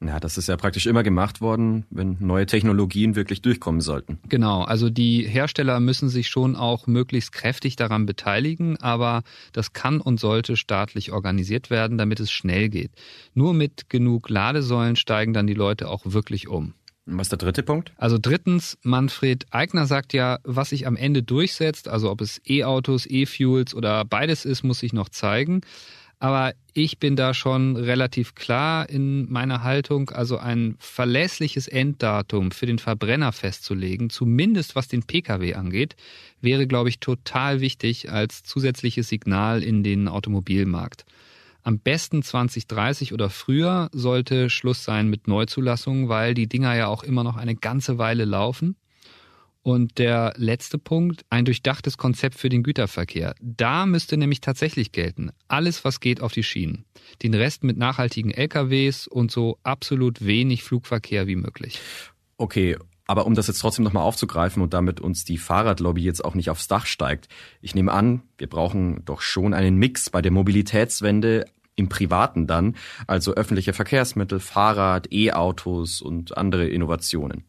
Ja, 0.00 0.20
das 0.20 0.38
ist 0.38 0.48
ja 0.48 0.56
praktisch 0.56 0.86
immer 0.86 1.02
gemacht 1.02 1.40
worden, 1.40 1.84
wenn 1.90 2.16
neue 2.20 2.46
Technologien 2.46 3.16
wirklich 3.16 3.42
durchkommen 3.42 3.80
sollten. 3.80 4.20
Genau, 4.28 4.62
also 4.62 4.90
die 4.90 5.26
Hersteller 5.26 5.80
müssen 5.80 6.08
sich 6.08 6.28
schon 6.28 6.54
auch 6.54 6.86
möglichst 6.86 7.32
kräftig 7.32 7.74
daran 7.74 8.06
beteiligen, 8.06 8.76
aber 8.76 9.22
das 9.52 9.72
kann 9.72 10.00
und 10.00 10.20
sollte 10.20 10.56
staatlich 10.56 11.10
organisiert 11.10 11.70
werden, 11.70 11.98
damit 11.98 12.20
es 12.20 12.30
schnell 12.30 12.68
geht. 12.68 12.92
Nur 13.34 13.54
mit 13.54 13.90
genug 13.90 14.28
Ladesäulen 14.28 14.94
steigen 14.94 15.32
dann 15.32 15.48
die 15.48 15.54
Leute 15.54 15.88
auch 15.88 16.02
wirklich 16.04 16.46
um. 16.46 16.74
Was 17.10 17.26
ist 17.26 17.32
der 17.32 17.38
dritte 17.38 17.62
Punkt? 17.62 17.92
Also 17.96 18.18
drittens, 18.20 18.76
Manfred 18.82 19.46
Eigner 19.50 19.86
sagt 19.86 20.12
ja, 20.12 20.38
was 20.44 20.70
sich 20.70 20.86
am 20.86 20.96
Ende 20.96 21.22
durchsetzt, 21.22 21.88
also 21.88 22.10
ob 22.10 22.20
es 22.20 22.40
E-Autos, 22.46 23.06
E-Fuels 23.06 23.74
oder 23.74 24.04
beides 24.04 24.44
ist, 24.44 24.62
muss 24.62 24.80
sich 24.80 24.92
noch 24.92 25.08
zeigen. 25.08 25.62
Aber 26.20 26.52
ich 26.74 26.98
bin 26.98 27.14
da 27.16 27.32
schon 27.32 27.76
relativ 27.76 28.34
klar 28.34 28.88
in 28.90 29.30
meiner 29.30 29.62
Haltung, 29.62 30.10
also 30.10 30.36
ein 30.36 30.74
verlässliches 30.80 31.68
Enddatum 31.68 32.50
für 32.50 32.66
den 32.66 32.80
Verbrenner 32.80 33.32
festzulegen, 33.32 34.10
zumindest 34.10 34.74
was 34.74 34.88
den 34.88 35.04
Pkw 35.04 35.54
angeht, 35.54 35.96
wäre, 36.40 36.66
glaube 36.66 36.88
ich, 36.88 36.98
total 36.98 37.60
wichtig 37.60 38.10
als 38.10 38.42
zusätzliches 38.42 39.08
Signal 39.08 39.62
in 39.62 39.84
den 39.84 40.08
Automobilmarkt. 40.08 41.04
Am 41.62 41.80
besten 41.80 42.22
2030 42.22 43.12
oder 43.12 43.30
früher 43.30 43.88
sollte 43.92 44.50
Schluss 44.50 44.84
sein 44.84 45.08
mit 45.08 45.28
Neuzulassungen, 45.28 46.08
weil 46.08 46.34
die 46.34 46.48
Dinger 46.48 46.74
ja 46.74 46.86
auch 46.86 47.02
immer 47.02 47.24
noch 47.24 47.36
eine 47.36 47.56
ganze 47.56 47.98
Weile 47.98 48.24
laufen. 48.24 48.76
Und 49.62 49.98
der 49.98 50.32
letzte 50.36 50.78
Punkt, 50.78 51.26
ein 51.28 51.44
durchdachtes 51.44 51.98
Konzept 51.98 52.38
für 52.38 52.48
den 52.48 52.62
Güterverkehr. 52.62 53.34
Da 53.40 53.84
müsste 53.84 54.16
nämlich 54.16 54.40
tatsächlich 54.40 54.92
gelten, 54.92 55.30
alles, 55.46 55.84
was 55.84 56.00
geht 56.00 56.22
auf 56.22 56.32
die 56.32 56.42
Schienen. 56.42 56.84
Den 57.22 57.34
Rest 57.34 57.64
mit 57.64 57.76
nachhaltigen 57.76 58.30
LKWs 58.30 59.06
und 59.08 59.30
so 59.30 59.58
absolut 59.64 60.24
wenig 60.24 60.62
Flugverkehr 60.62 61.26
wie 61.26 61.36
möglich. 61.36 61.80
Okay, 62.38 62.78
aber 63.08 63.26
um 63.26 63.34
das 63.34 63.48
jetzt 63.48 63.58
trotzdem 63.60 63.84
nochmal 63.84 64.04
aufzugreifen 64.04 64.62
und 64.62 64.74
damit 64.74 65.00
uns 65.00 65.24
die 65.24 65.38
Fahrradlobby 65.38 66.02
jetzt 66.02 66.24
auch 66.24 66.34
nicht 66.34 66.50
aufs 66.50 66.68
Dach 66.68 66.86
steigt, 66.86 67.28
ich 67.62 67.74
nehme 67.74 67.90
an, 67.90 68.22
wir 68.36 68.48
brauchen 68.48 69.04
doch 69.06 69.22
schon 69.22 69.54
einen 69.54 69.76
Mix 69.76 70.10
bei 70.10 70.22
der 70.22 70.30
Mobilitätswende 70.30 71.46
im 71.74 71.88
Privaten 71.88 72.46
dann, 72.46 72.76
also 73.06 73.32
öffentliche 73.32 73.72
Verkehrsmittel, 73.72 74.40
Fahrrad, 74.40 75.10
E-Autos 75.10 76.02
und 76.02 76.36
andere 76.36 76.68
Innovationen. 76.68 77.44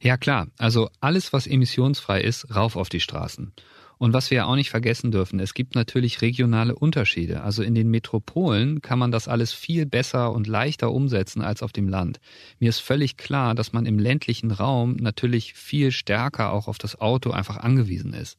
Ja 0.00 0.16
klar, 0.16 0.48
also 0.56 0.88
alles, 1.00 1.32
was 1.34 1.46
emissionsfrei 1.46 2.22
ist, 2.22 2.54
rauf 2.54 2.76
auf 2.76 2.88
die 2.88 3.00
Straßen. 3.00 3.52
Und 3.98 4.12
was 4.12 4.30
wir 4.30 4.38
ja 4.38 4.44
auch 4.46 4.56
nicht 4.56 4.70
vergessen 4.70 5.10
dürfen, 5.10 5.40
es 5.40 5.54
gibt 5.54 5.74
natürlich 5.74 6.22
regionale 6.22 6.74
Unterschiede. 6.74 7.42
Also 7.42 7.62
in 7.62 7.74
den 7.74 7.90
Metropolen 7.90 8.82
kann 8.82 8.98
man 8.98 9.10
das 9.10 9.28
alles 9.28 9.52
viel 9.52 9.86
besser 9.86 10.32
und 10.32 10.46
leichter 10.46 10.92
umsetzen 10.92 11.42
als 11.42 11.62
auf 11.62 11.72
dem 11.72 11.88
Land. 11.88 12.20
Mir 12.58 12.68
ist 12.68 12.80
völlig 12.80 13.16
klar, 13.16 13.54
dass 13.54 13.72
man 13.72 13.86
im 13.86 13.98
ländlichen 13.98 14.50
Raum 14.50 14.96
natürlich 14.96 15.54
viel 15.54 15.92
stärker 15.92 16.52
auch 16.52 16.68
auf 16.68 16.78
das 16.78 17.00
Auto 17.00 17.30
einfach 17.30 17.56
angewiesen 17.56 18.12
ist. 18.14 18.36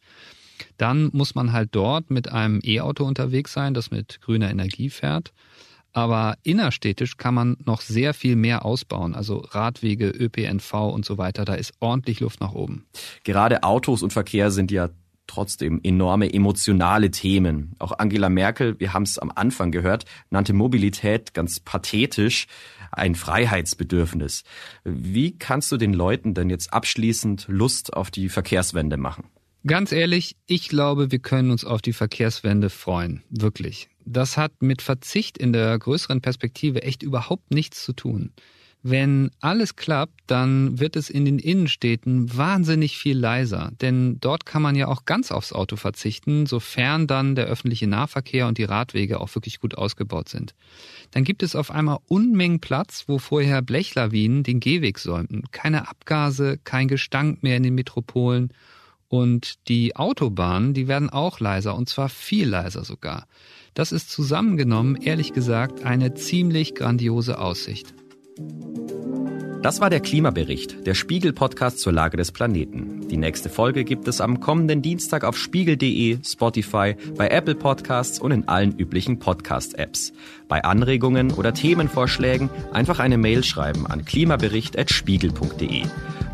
Dann 0.77 1.09
muss 1.13 1.35
man 1.35 1.51
halt 1.51 1.69
dort 1.73 2.09
mit 2.11 2.31
einem 2.31 2.59
E-Auto 2.63 3.03
unterwegs 3.05 3.53
sein, 3.53 3.73
das 3.73 3.91
mit 3.91 4.21
grüner 4.21 4.49
Energie 4.49 4.89
fährt. 4.89 5.33
Aber 5.95 6.37
innerstädtisch 6.43 7.15
kann 7.15 7.33
man 7.33 7.55
noch 7.63 7.79
sehr 7.79 8.13
viel 8.13 8.35
mehr 8.35 8.65
ausbauen. 8.65 9.15
Also 9.15 9.37
Radwege, 9.37 10.09
ÖPNV 10.09 10.73
und 10.73 11.05
so 11.05 11.17
weiter. 11.17 11.45
Da 11.45 11.55
ist 11.55 11.73
ordentlich 11.79 12.19
Luft 12.19 12.41
nach 12.41 12.51
oben. 12.51 12.85
Gerade 13.23 13.63
Autos 13.63 14.03
und 14.03 14.11
Verkehr 14.11 14.51
sind 14.51 14.71
ja 14.71 14.89
trotzdem 15.27 15.79
enorme 15.83 16.33
emotionale 16.33 17.11
Themen. 17.11 17.75
Auch 17.79 17.97
Angela 17.97 18.29
Merkel, 18.29 18.79
wir 18.79 18.93
haben 18.93 19.03
es 19.03 19.17
am 19.17 19.31
Anfang 19.33 19.71
gehört, 19.71 20.05
nannte 20.29 20.53
Mobilität 20.53 21.33
ganz 21.33 21.59
pathetisch 21.59 22.47
ein 22.91 23.15
Freiheitsbedürfnis. 23.15 24.43
Wie 24.83 25.37
kannst 25.37 25.71
du 25.71 25.77
den 25.77 25.93
Leuten 25.93 26.33
denn 26.33 26.49
jetzt 26.49 26.73
abschließend 26.73 27.45
Lust 27.47 27.93
auf 27.93 28.11
die 28.11 28.29
Verkehrswende 28.29 28.97
machen? 28.97 29.25
Ganz 29.67 29.91
ehrlich, 29.91 30.37
ich 30.45 30.69
glaube, 30.69 31.11
wir 31.11 31.19
können 31.19 31.49
uns 31.49 31.65
auf 31.65 31.81
die 31.81 31.93
Verkehrswende 31.93 32.69
freuen. 32.69 33.23
Wirklich. 33.29 33.89
Das 34.05 34.37
hat 34.37 34.61
mit 34.61 34.83
Verzicht 34.83 35.37
in 35.39 35.53
der 35.53 35.77
größeren 35.79 36.21
Perspektive 36.21 36.83
echt 36.83 37.01
überhaupt 37.01 37.51
nichts 37.51 37.83
zu 37.83 37.93
tun. 37.93 38.31
Wenn 38.87 39.31
alles 39.39 39.75
klappt, 39.75 40.13
dann 40.27 40.79
wird 40.79 40.95
es 40.95 41.09
in 41.09 41.25
den 41.25 41.39
Innenstädten 41.39 42.37
wahnsinnig 42.37 42.99
viel 42.99 43.17
leiser, 43.17 43.71
denn 43.81 44.19
dort 44.19 44.45
kann 44.45 44.61
man 44.61 44.75
ja 44.75 44.87
auch 44.87 45.05
ganz 45.05 45.31
aufs 45.31 45.53
Auto 45.53 45.75
verzichten, 45.75 46.45
sofern 46.45 47.07
dann 47.07 47.33
der 47.33 47.45
öffentliche 47.45 47.87
Nahverkehr 47.87 48.45
und 48.45 48.59
die 48.59 48.63
Radwege 48.63 49.19
auch 49.19 49.33
wirklich 49.33 49.59
gut 49.59 49.75
ausgebaut 49.75 50.29
sind. 50.29 50.53
Dann 51.09 51.23
gibt 51.23 51.41
es 51.41 51.55
auf 51.55 51.71
einmal 51.71 51.97
Unmengen 52.05 52.59
Platz, 52.59 53.05
wo 53.07 53.17
vorher 53.17 53.63
Blechlawinen 53.63 54.43
den 54.43 54.59
Gehweg 54.59 54.99
säumten. 54.99 55.45
Keine 55.49 55.89
Abgase, 55.89 56.59
kein 56.63 56.87
Gestank 56.87 57.41
mehr 57.41 57.57
in 57.57 57.63
den 57.63 57.73
Metropolen 57.73 58.49
und 59.07 59.67
die 59.67 59.95
Autobahnen, 59.95 60.75
die 60.75 60.87
werden 60.87 61.09
auch 61.09 61.39
leiser 61.39 61.75
und 61.75 61.89
zwar 61.89 62.09
viel 62.09 62.47
leiser 62.47 62.85
sogar. 62.85 63.25
Das 63.73 63.91
ist 63.91 64.11
zusammengenommen, 64.11 64.95
ehrlich 64.95 65.33
gesagt, 65.33 65.83
eine 65.83 66.13
ziemlich 66.13 66.75
grandiose 66.75 67.39
Aussicht. 67.39 67.95
Das 69.65 69.81
war 69.81 69.89
der 69.89 69.99
Klimabericht, 69.99 70.85
der 70.85 70.93
Spiegel-Podcast 70.93 71.79
zur 71.79 71.91
Lage 71.91 72.17
des 72.17 72.31
Planeten. 72.31 73.07
Die 73.07 73.17
nächste 73.17 73.49
Folge 73.49 73.83
gibt 73.83 74.07
es 74.07 74.21
am 74.21 74.39
kommenden 74.39 74.83
Dienstag 74.83 75.23
auf 75.23 75.37
spiegel.de, 75.37 76.19
Spotify, 76.23 76.95
bei 77.17 77.29
Apple 77.29 77.55
Podcasts 77.55 78.19
und 78.19 78.29
in 78.29 78.47
allen 78.47 78.77
üblichen 78.77 79.17
Podcast-Apps. 79.17 80.13
Bei 80.47 80.63
Anregungen 80.63 81.31
oder 81.31 81.51
Themenvorschlägen 81.53 82.51
einfach 82.73 82.99
eine 82.99 83.17
Mail 83.17 83.43
schreiben 83.43 83.87
an 83.87 84.05
klimabericht.spiegel.de. 84.05 85.81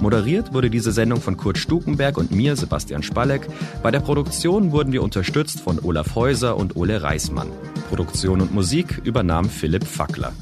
Moderiert 0.01 0.53
wurde 0.53 0.69
diese 0.69 0.91
Sendung 0.91 1.21
von 1.21 1.37
Kurt 1.37 1.57
Stukenberg 1.57 2.17
und 2.17 2.31
mir, 2.31 2.57
Sebastian 2.57 3.01
Spalleck. 3.01 3.47
Bei 3.81 3.91
der 3.91 4.01
Produktion 4.01 4.73
wurden 4.73 4.91
wir 4.91 5.03
unterstützt 5.03 5.61
von 5.61 5.79
Olaf 5.79 6.15
Häuser 6.15 6.57
und 6.57 6.75
Ole 6.75 7.01
Reismann. 7.01 7.47
Produktion 7.87 8.41
und 8.41 8.53
Musik 8.53 8.99
übernahm 9.05 9.49
Philipp 9.49 9.85
Fackler. 9.85 10.33